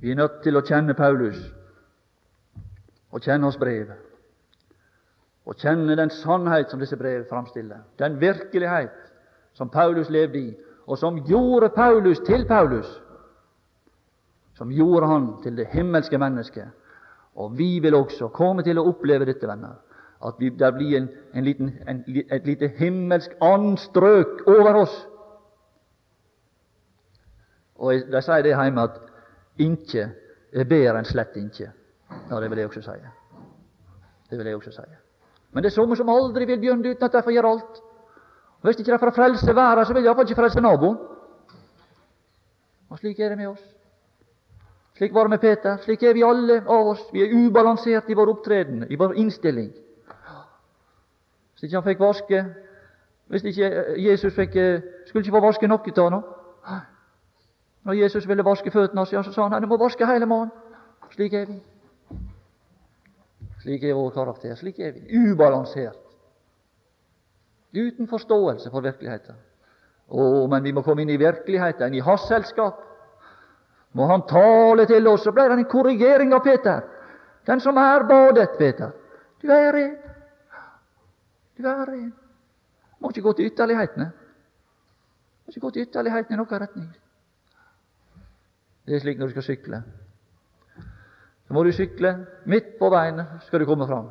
Vi 0.00 0.10
er 0.10 0.16
nødt 0.18 0.40
til 0.42 0.56
å 0.56 0.64
kjenne 0.66 0.94
Paulus 0.98 1.38
og 3.12 3.20
kjenne 3.22 3.46
oss 3.46 3.60
brevet. 3.60 4.00
Og 5.46 5.58
kjenne 5.58 5.94
den 5.98 6.10
sannhet 6.10 6.70
som 6.70 6.80
disse 6.80 6.96
brev 6.96 7.26
framstiller, 7.28 7.84
den 7.98 8.20
virkelighet 8.20 9.12
som 9.54 9.70
Paulus 9.70 10.10
levde 10.10 10.38
i, 10.38 10.52
og 10.86 10.98
som 10.98 11.20
gjorde 11.26 11.70
Paulus 11.76 12.18
til 12.26 12.46
Paulus 12.48 12.88
som 14.62 14.70
gjorde 14.70 15.06
han 15.06 15.24
til 15.42 15.56
det 15.56 15.66
himmelske 15.72 16.18
mennesket. 16.18 16.68
Og 17.34 17.58
vi 17.58 17.78
vil 17.80 17.94
også 17.94 18.28
komme 18.28 18.62
til 18.62 18.78
å 18.78 18.84
oppleve 18.90 19.26
dette, 19.26 19.48
venner, 19.48 19.78
at 20.26 20.34
vi, 20.38 20.48
der 20.48 20.70
blir 20.70 20.96
en, 20.96 21.08
en 21.34 21.44
liten, 21.44 21.72
en, 21.88 22.04
et 22.06 22.46
lite 22.46 22.68
himmelsk 22.78 23.30
anstrøk 23.40 24.46
over 24.46 24.74
oss. 24.84 24.94
Og 27.82 27.94
De 28.12 28.22
sier 28.22 28.44
det 28.46 28.54
hjemme 28.54 28.84
at 28.86 29.00
inkje 29.58 30.04
er 30.52 30.68
bedre 30.68 30.98
enn 31.00 31.08
slett 31.08 31.36
inkje. 31.36 31.72
Ja, 32.30 32.40
det 32.40 32.50
vil 32.50 32.58
jeg 32.62 32.70
også 32.70 32.82
si. 32.82 32.98
Det 34.30 34.38
vil 34.38 34.46
jeg 34.46 34.56
også 34.56 34.74
si. 34.76 34.86
Men 35.52 35.64
det 35.64 35.72
er 35.72 35.74
somme 35.74 35.96
som 35.96 36.08
aldri 36.08 36.46
vil 36.46 36.60
begynne 36.60 36.94
uten 36.94 37.04
at 37.04 37.12
de 37.12 37.22
får 37.22 37.34
gjøre 37.34 37.50
alt. 37.50 37.82
Og 38.62 38.68
Hvis 38.68 38.78
ikke 38.78 38.92
de 38.92 38.98
får 38.98 39.10
frelse 39.16 39.54
verden, 39.56 39.86
så 39.86 39.92
vil 39.92 40.02
de 40.02 40.06
iallfall 40.06 40.28
ikke 40.30 40.40
frelse 40.40 40.60
naboen. 40.60 40.98
Og 42.90 42.98
slik 42.98 43.20
er 43.20 43.28
det 43.28 43.38
med 43.38 43.48
oss. 43.48 43.62
Slik 44.96 45.14
var 45.14 45.24
det 45.26 45.30
med 45.30 45.40
Peter. 45.40 45.76
Slik 45.82 46.02
er 46.02 46.14
vi 46.14 46.22
alle 46.22 46.60
av 46.60 46.92
oss. 46.92 47.02
Vi 47.12 47.22
er 47.24 47.32
ubalansert 47.34 48.10
i 48.10 48.14
vår 48.14 48.30
opptreden, 48.36 48.84
i 48.90 48.96
vår 48.96 49.16
innstilling. 49.18 49.72
Hvis 51.62 51.70
ikke 51.70 51.76
han 51.76 51.84
fikk 51.84 52.00
vaske 52.00 52.44
Hvis 53.30 53.44
ikke 53.44 53.68
Jesus 54.02 54.34
fikk, 54.34 54.56
eh, 54.56 54.80
skulle 55.06 55.22
ikke 55.22 55.36
få 55.36 55.40
vaske 55.40 55.68
noe 55.70 55.92
av 55.96 56.10
ham 56.10 56.80
Når 57.84 57.92
Jesus 57.92 58.26
ville 58.28 58.44
vaske 58.44 58.70
føttene 58.70 59.06
så 59.06 59.22
sa 59.22 59.42
han 59.42 59.54
at 59.54 59.62
du 59.62 59.66
må 59.66 59.76
vaske 59.78 60.06
hele 60.06 60.26
mannen. 60.26 60.50
Slik 61.10 61.32
er 61.34 61.46
vi. 61.46 61.60
Slik 63.62 63.84
er 63.84 63.94
vår 63.94 64.10
karakter. 64.10 64.54
Slik 64.54 64.78
er 64.78 64.92
vi. 64.92 65.18
Ubalansert. 65.18 65.98
Uten 67.74 68.08
forståelse 68.08 68.70
for 68.70 68.80
virkeligheten. 68.80 69.34
Å, 70.08 70.46
men 70.46 70.62
vi 70.62 70.72
må 70.72 70.82
komme 70.82 71.02
inn 71.02 71.10
i 71.10 71.18
virkeligheten, 71.18 71.94
i 71.94 72.02
hans 72.04 72.26
selskap 72.28 72.82
må 73.92 74.06
han 74.06 74.26
tale 74.28 74.86
til 74.86 75.06
oss. 75.08 75.22
Så 75.24 75.32
blir 75.32 75.48
det 75.48 75.58
en 75.58 75.70
korrigering 75.70 76.34
av 76.34 76.42
Peter. 76.44 76.82
Den 77.46 77.60
som 77.60 77.76
er 77.76 78.06
badet, 78.08 78.58
Peter. 78.58 78.90
Du 79.42 79.50
er 79.50 79.72
ren. 79.72 80.11
Du 81.58 81.66
er. 81.66 82.10
Må 83.00 83.10
ikke 83.10 83.22
gå 83.22 83.32
til 83.32 83.50
ytterlighetene. 83.50 84.10
Må 85.44 85.52
ikke 85.52 85.60
gå 85.60 85.70
til 85.70 85.86
ytterlighetene 85.86 86.36
i 86.36 86.40
noen 86.40 86.60
retning. 86.64 86.90
Det 88.86 88.96
er 88.96 89.02
slik 89.02 89.18
når 89.18 89.30
du 89.30 89.36
skal 89.36 89.46
sykle. 89.46 89.82
Så 91.46 91.54
må 91.54 91.62
du 91.64 91.72
sykle 91.72 92.14
midt 92.46 92.76
på 92.78 92.90
veien, 92.90 93.20
skal 93.46 93.60
du 93.60 93.66
komme 93.68 93.86
fram. 93.86 94.08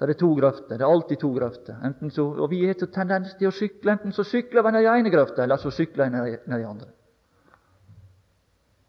Det 0.00 0.10
er 0.10 0.18
to 0.20 0.34
grøfter. 0.36 0.76
Det 0.76 0.84
er 0.84 0.92
alltid 0.92 1.16
to 1.16 1.30
grøfter. 1.32 1.76
Enten 1.84 2.10
så, 2.10 2.24
og 2.26 2.50
Vi 2.50 2.66
har 2.66 2.74
tendens 2.74 3.34
til 3.38 3.48
å 3.48 3.54
sykle. 3.54 3.92
Enten 3.92 4.12
så 4.12 4.24
sykler 4.24 4.62
vi 4.62 4.72
ned 4.74 4.84
i 4.84 4.90
ene 4.92 5.10
grøfta, 5.10 5.42
eller 5.42 5.56
så 5.56 5.70
sykler 5.70 6.10
vi 6.10 6.36
ned 6.46 6.60
i 6.60 6.64
andre 6.64 6.92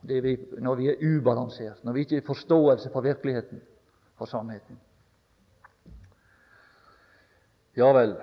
Det 0.07 0.23
vi, 0.23 0.37
når 0.59 0.75
vi 0.75 0.87
er 0.87 0.99
ubalansert, 1.03 1.83
når 1.83 1.93
vi 1.93 1.99
ikke 1.99 2.15
har 2.15 2.27
forståelse 2.27 2.89
for 2.93 3.01
virkeligheten, 3.01 3.61
for 4.17 4.25
sannheten. 4.25 4.79
Ja 7.77 7.93
vel. 7.93 8.15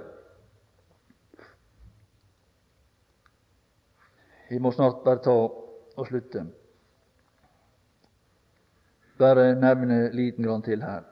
Vi 4.48 4.59
må 4.59 4.72
snart 4.74 5.05
bare 5.05 5.22
ta 5.22 5.34
og 5.96 6.07
slutte. 6.09 6.42
Bare 9.18 9.52
nevne 9.55 10.09
liten 10.11 10.44
grann 10.44 10.62
til 10.62 10.82
her. 10.82 11.07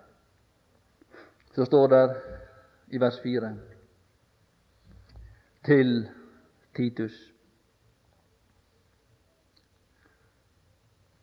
Så 1.55 1.65
står 1.65 1.87
det 1.95 2.03
i 2.89 3.01
vers 3.01 3.21
4 3.23 3.53
til 5.65 6.09
Titus. 6.75 7.15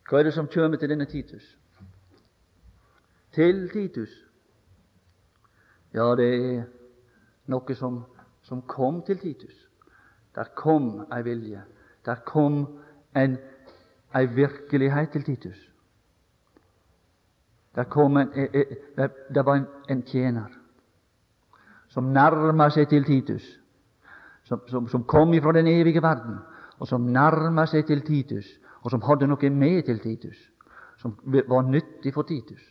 Hva 0.09 0.19
er 0.19 0.23
det 0.23 0.33
som 0.33 0.47
kommer 0.47 0.79
til 0.79 0.89
denne 0.89 1.05
Titus? 1.05 1.57
Til 3.35 3.69
Titus. 3.69 4.09
Ja, 5.93 6.15
det 6.15 6.33
er 6.33 6.78
noe 7.49 7.75
som, 7.75 8.03
som 8.41 8.61
kom 8.61 9.01
til 9.05 9.19
Titus. 9.19 9.55
Der 10.35 10.51
kom 10.55 11.07
ei 11.11 11.23
vilje. 11.25 11.63
Der 12.05 12.21
kom 12.25 12.61
en, 13.15 13.37
ei 14.15 14.25
virkelighet 14.35 15.11
til 15.11 15.23
Titus. 15.23 15.57
Der, 17.75 17.83
kom 17.83 18.17
en, 18.17 18.29
e, 18.35 18.47
e, 18.53 18.63
der, 18.97 19.43
var 19.43 19.55
en, 19.55 19.67
en, 19.89 20.01
tjener 20.03 20.49
som 21.89 22.11
nærma 22.13 22.69
seg 22.69 22.89
til 22.89 23.05
Titus, 23.05 23.45
som, 24.45 24.61
som, 24.67 24.87
som 24.87 25.03
kom 25.09 25.33
ifra 25.33 25.53
den 25.55 25.67
evige 25.67 26.01
verden, 26.01 26.37
og 26.77 26.87
som 26.87 27.07
nærma 27.13 27.65
seg 27.65 27.87
til 27.87 28.01
Titus, 28.05 28.45
og 28.81 28.91
som 28.91 29.01
hadde 29.07 29.27
noe 29.27 29.49
med 29.49 29.81
til 29.87 29.99
Titus, 29.99 30.37
som 31.01 31.15
var 31.25 31.65
nyttig 31.65 32.13
for 32.13 32.27
Titus. 32.29 32.61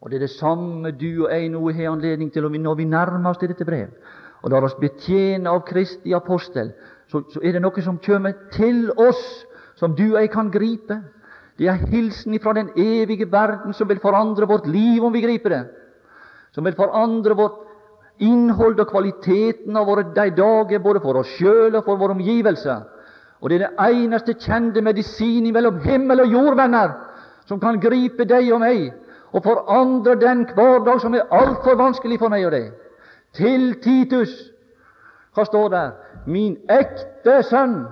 Og 0.00 0.10
Det 0.10 0.16
er 0.16 0.26
det 0.26 0.30
samme 0.30 0.90
du 0.90 1.24
og 1.24 1.32
jeg 1.32 1.48
nå 1.48 1.70
har 1.72 1.90
anledning 1.90 2.32
til 2.32 2.42
når 2.42 2.74
vi 2.74 2.84
nærmer 2.84 3.30
oss 3.30 3.38
til 3.38 3.48
dette 3.48 3.64
brev. 3.64 3.88
Og 4.42 4.50
lar 4.50 4.64
oss 4.64 4.76
betjene 4.80 5.50
av 5.50 5.64
Kristi 5.66 6.12
apostel, 6.12 6.72
så, 7.08 7.22
så 7.32 7.40
er 7.42 7.56
det 7.56 7.62
noe 7.62 7.82
som 7.82 7.98
kommer 7.98 8.34
til 8.52 8.90
oss, 8.96 9.46
som 9.76 9.94
du 9.96 10.04
og 10.12 10.20
jeg 10.20 10.30
kan 10.30 10.50
gripe. 10.50 11.00
Det 11.58 11.68
er 11.68 11.86
hilsen 11.88 12.36
fra 12.40 12.52
den 12.52 12.68
evige 12.76 13.30
verden 13.32 13.72
som 13.72 13.88
vil 13.88 14.00
forandre 14.00 14.46
vårt 14.46 14.66
liv 14.66 15.04
om 15.04 15.12
vi 15.12 15.24
griper 15.24 15.54
det. 15.54 15.62
Som 16.52 16.64
vil 16.64 16.76
forandre 16.76 17.36
vårt 17.36 17.62
innhold 18.20 18.80
og 18.80 18.90
kvaliteten 18.90 19.76
av 19.76 19.88
våre 19.88 20.04
de 20.16 20.28
dager, 20.36 20.78
både 20.84 21.00
for 21.00 21.20
oss 21.20 21.32
sjøl 21.38 21.74
og 21.74 21.84
for 21.84 21.96
våre 22.00 22.16
omgivelser. 22.16 22.84
Og 23.40 23.50
det 23.50 23.60
er 23.60 23.66
det 23.66 23.88
eneste 23.88 24.36
kjente 24.40 24.84
medisin 24.84 25.48
mellom 25.52 25.80
himmel 25.84 26.24
og 26.24 26.32
jord, 26.32 26.56
venner, 26.56 26.94
som 27.48 27.60
kan 27.60 27.80
gripe 27.80 28.24
deg 28.28 28.52
og 28.52 28.62
meg 28.62 28.92
og 29.32 29.42
forandre 29.42 30.14
den 30.20 30.46
hverdag 30.54 31.00
som 31.00 31.14
er 31.14 31.28
altfor 31.30 31.74
vanskelig 31.76 32.18
for 32.18 32.32
meg 32.32 32.46
og 32.46 32.52
deg. 32.52 32.72
Til 33.36 33.74
Titus. 33.82 34.32
Hva 35.34 35.44
står 35.44 35.68
der? 35.68 35.90
Min 36.26 36.56
ekte 36.70 37.42
sønn. 37.42 37.84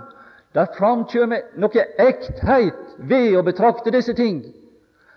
Der 0.54 0.70
framkjømer 0.78 1.48
noe 1.58 1.86
ektheit 1.98 2.98
ved 2.98 3.34
å 3.36 3.42
betrakte 3.42 3.90
disse 3.90 4.14
ting. 4.14 4.44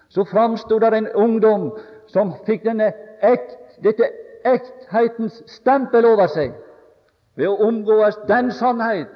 Så 0.10 0.26
framstod 0.26 0.82
der 0.82 0.98
en 0.98 1.12
ungdom 1.14 1.70
som 2.10 2.34
fikk 2.48 2.64
denne 2.66 2.90
ekt, 3.22 3.58
dette 3.84 4.10
ekthetens 4.48 5.44
stempel 5.52 6.06
over 6.06 6.32
seg 6.32 6.56
ved 7.38 7.52
å 7.52 7.68
omgås 7.68 8.18
den 8.28 8.50
sannhet 8.56 9.12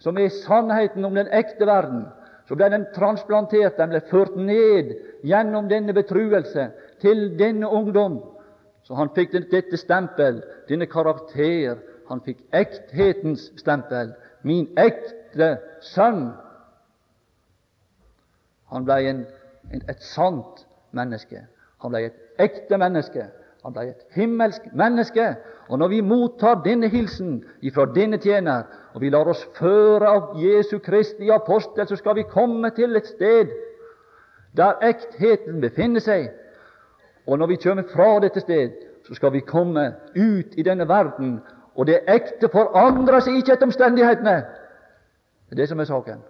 som 0.00 0.16
er 0.18 0.30
sannheten 0.32 1.04
om 1.04 1.14
den 1.18 1.28
ekte 1.34 1.66
verden. 1.66 2.06
Så 2.48 2.56
ble 2.56 2.70
den 2.72 2.86
transplantert, 2.94 3.76
den 3.76 3.90
ble 3.92 4.00
ført 4.08 4.36
ned 4.36 4.94
gjennom 5.26 5.68
denne 5.68 5.92
betruelse 5.92 6.70
til 7.02 7.26
denne 7.38 7.68
ungdom. 7.68 8.22
Så 8.88 8.96
han 8.96 9.10
fikk 9.12 9.34
dette 9.52 9.76
stempel, 9.76 10.40
denne 10.68 10.88
karakter. 10.88 11.76
Han 12.08 12.22
fikk 12.24 12.40
ekthetens 12.56 13.50
stempel. 13.60 14.14
Min 14.48 14.70
ekte 14.80 15.58
sønn. 15.84 16.30
Han 18.72 18.88
ble 18.88 18.96
en, 19.10 19.20
en, 19.68 19.84
et 19.84 20.00
sant 20.04 20.64
menneske. 20.96 21.44
Han 21.84 21.92
ble 21.92 22.06
et 22.08 22.40
ekte 22.40 22.80
menneske. 22.80 23.28
Han 23.66 23.76
ble 23.76 23.90
et 23.90 24.06
himmelsk 24.16 24.72
menneske. 24.72 25.34
Og 25.68 25.82
når 25.82 25.92
vi 25.92 26.00
mottar 26.00 26.62
denne 26.64 26.88
hilsen 26.88 27.42
ifra 27.60 27.84
denne 27.92 28.16
tjener, 28.24 28.64
og 28.98 29.02
vi 29.02 29.10
lar 29.14 29.28
oss 29.30 29.44
føre 29.54 30.08
av 30.10 30.30
Jesu 30.42 30.80
Kristi 30.82 31.28
apostel, 31.30 31.86
så 31.86 31.96
skal 31.96 32.16
vi 32.18 32.24
komme 32.26 32.70
til 32.74 32.96
et 32.98 33.06
sted 33.06 33.52
der 34.58 34.80
ektheten 34.82 35.60
befinner 35.62 36.02
seg. 36.02 36.32
Og 37.26 37.38
når 37.38 37.46
vi 37.52 37.58
kommer 37.62 37.86
fra 37.92 38.08
dette 38.18 38.42
sted, 38.42 38.74
så 39.06 39.14
skal 39.14 39.32
vi 39.36 39.44
komme 39.46 39.84
ut 40.16 40.58
i 40.58 40.66
denne 40.66 40.88
verden, 40.88 41.36
og 41.78 41.86
det 41.86 42.00
ekte 42.10 42.50
forandrer 42.50 43.22
seg 43.22 43.38
ikke 43.38 43.54
etter 43.54 43.70
omstendighetene. 43.70 44.36
Det 45.46 45.54
er 45.54 45.62
det 45.62 45.68
som 45.70 45.78
er 45.78 45.90
saken. 45.92 46.26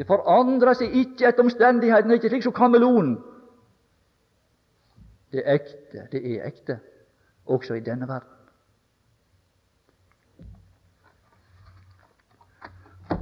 Det 0.00 0.08
forandrer 0.08 0.72
seg 0.80 0.96
ikke 1.04 1.28
etter 1.28 1.44
omstendighetene, 1.44 2.16
ikke 2.16 2.32
slik 2.32 2.48
som 2.48 2.56
kameleonen. 2.56 3.18
Det 5.36 5.44
ekte, 5.44 6.08
det 6.16 6.24
er 6.24 6.48
ekte, 6.48 6.80
også 7.44 7.76
i 7.76 7.84
denne 7.84 8.08
verden. 8.08 8.39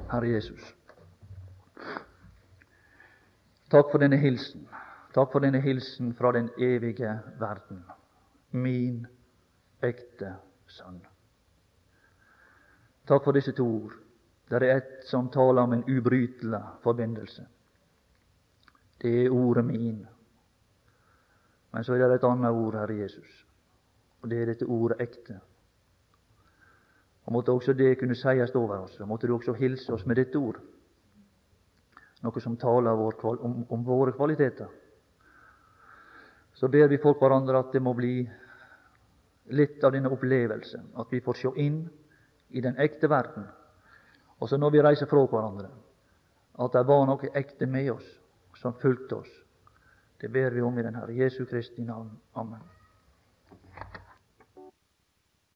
Herre 0.09 0.29
Jesus, 0.33 0.75
takk 3.71 3.91
for 3.93 4.01
denne 4.01 4.17
hilsen. 4.17 4.69
Takk 5.15 5.33
for 5.33 5.41
denne 5.41 5.61
hilsen 5.61 6.15
fra 6.15 6.33
den 6.33 6.51
evige 6.59 7.11
verden. 7.41 7.85
Min 8.51 9.07
ekte 9.83 10.35
sønn. 10.67 11.01
Takk 13.09 13.25
for 13.25 13.33
disse 13.33 13.53
to 13.53 13.67
ord. 13.67 13.97
Det 14.49 14.63
er 14.63 14.77
ett 14.77 15.05
som 15.09 15.29
taler 15.29 15.63
om 15.63 15.73
en 15.73 15.85
ubrytelig 15.85 16.61
forbindelse. 16.83 17.47
Det 19.03 19.25
er 19.25 19.31
ordet 19.31 19.65
min. 19.65 20.07
Men 21.73 21.85
så 21.85 21.95
er 21.95 22.09
det 22.09 22.15
et 22.21 22.25
annet 22.25 22.51
ord, 22.51 22.75
Herre 22.75 22.97
Jesus, 22.97 23.47
og 24.23 24.31
det 24.31 24.43
er 24.43 24.47
dette 24.53 24.67
ordet 24.67 25.01
ekte. 25.01 25.41
Og 27.29 27.33
Måtte 27.33 27.53
også 27.53 27.75
det 27.77 27.99
kunne 28.01 28.15
sies 28.17 28.55
over 28.57 28.79
oss, 28.79 29.01
og 29.01 29.09
måtte 29.09 29.27
du 29.29 29.35
også 29.35 29.53
hilse 29.53 29.93
oss 29.93 30.07
med 30.09 30.17
dette 30.17 30.39
ord, 30.41 30.57
noe 32.25 32.41
som 32.41 32.55
taler 32.57 33.03
om, 33.45 33.67
om 33.69 33.83
våre 33.85 34.15
kvaliteter. 34.17 34.71
Så 36.57 36.71
ber 36.73 36.89
vi 36.89 36.97
for 37.03 37.21
hverandre 37.21 37.61
at 37.61 37.77
det 37.77 37.83
må 37.85 37.93
bli 37.93 38.23
litt 39.61 39.85
av 39.85 39.93
denne 39.93 40.09
opplevelsen, 40.09 40.89
at 40.97 41.13
vi 41.13 41.21
får 41.21 41.39
se 41.43 41.53
inn 41.67 41.83
i 42.49 42.65
den 42.65 42.81
ekte 42.81 43.13
verden. 43.13 43.45
Og 44.41 44.49
så 44.49 44.57
når 44.57 44.73
vi 44.73 44.83
reiser 44.89 45.13
fra 45.13 45.27
hverandre, 45.29 45.69
at 46.59 46.81
det 46.81 46.87
var 46.89 47.07
noe 47.13 47.35
ekte 47.37 47.69
med 47.69 47.93
oss 47.93 48.09
som 48.57 48.81
fulgte 48.81 49.21
oss. 49.21 49.31
Det 50.17 50.33
ber 50.33 50.57
vi 50.57 50.65
om 50.65 50.81
i 50.81 50.89
den 50.89 50.97
Herre 50.97 51.13
Jesu 51.13 51.45
Kristi 51.45 51.85
navn. 51.85 52.09
Amen. 52.35 52.78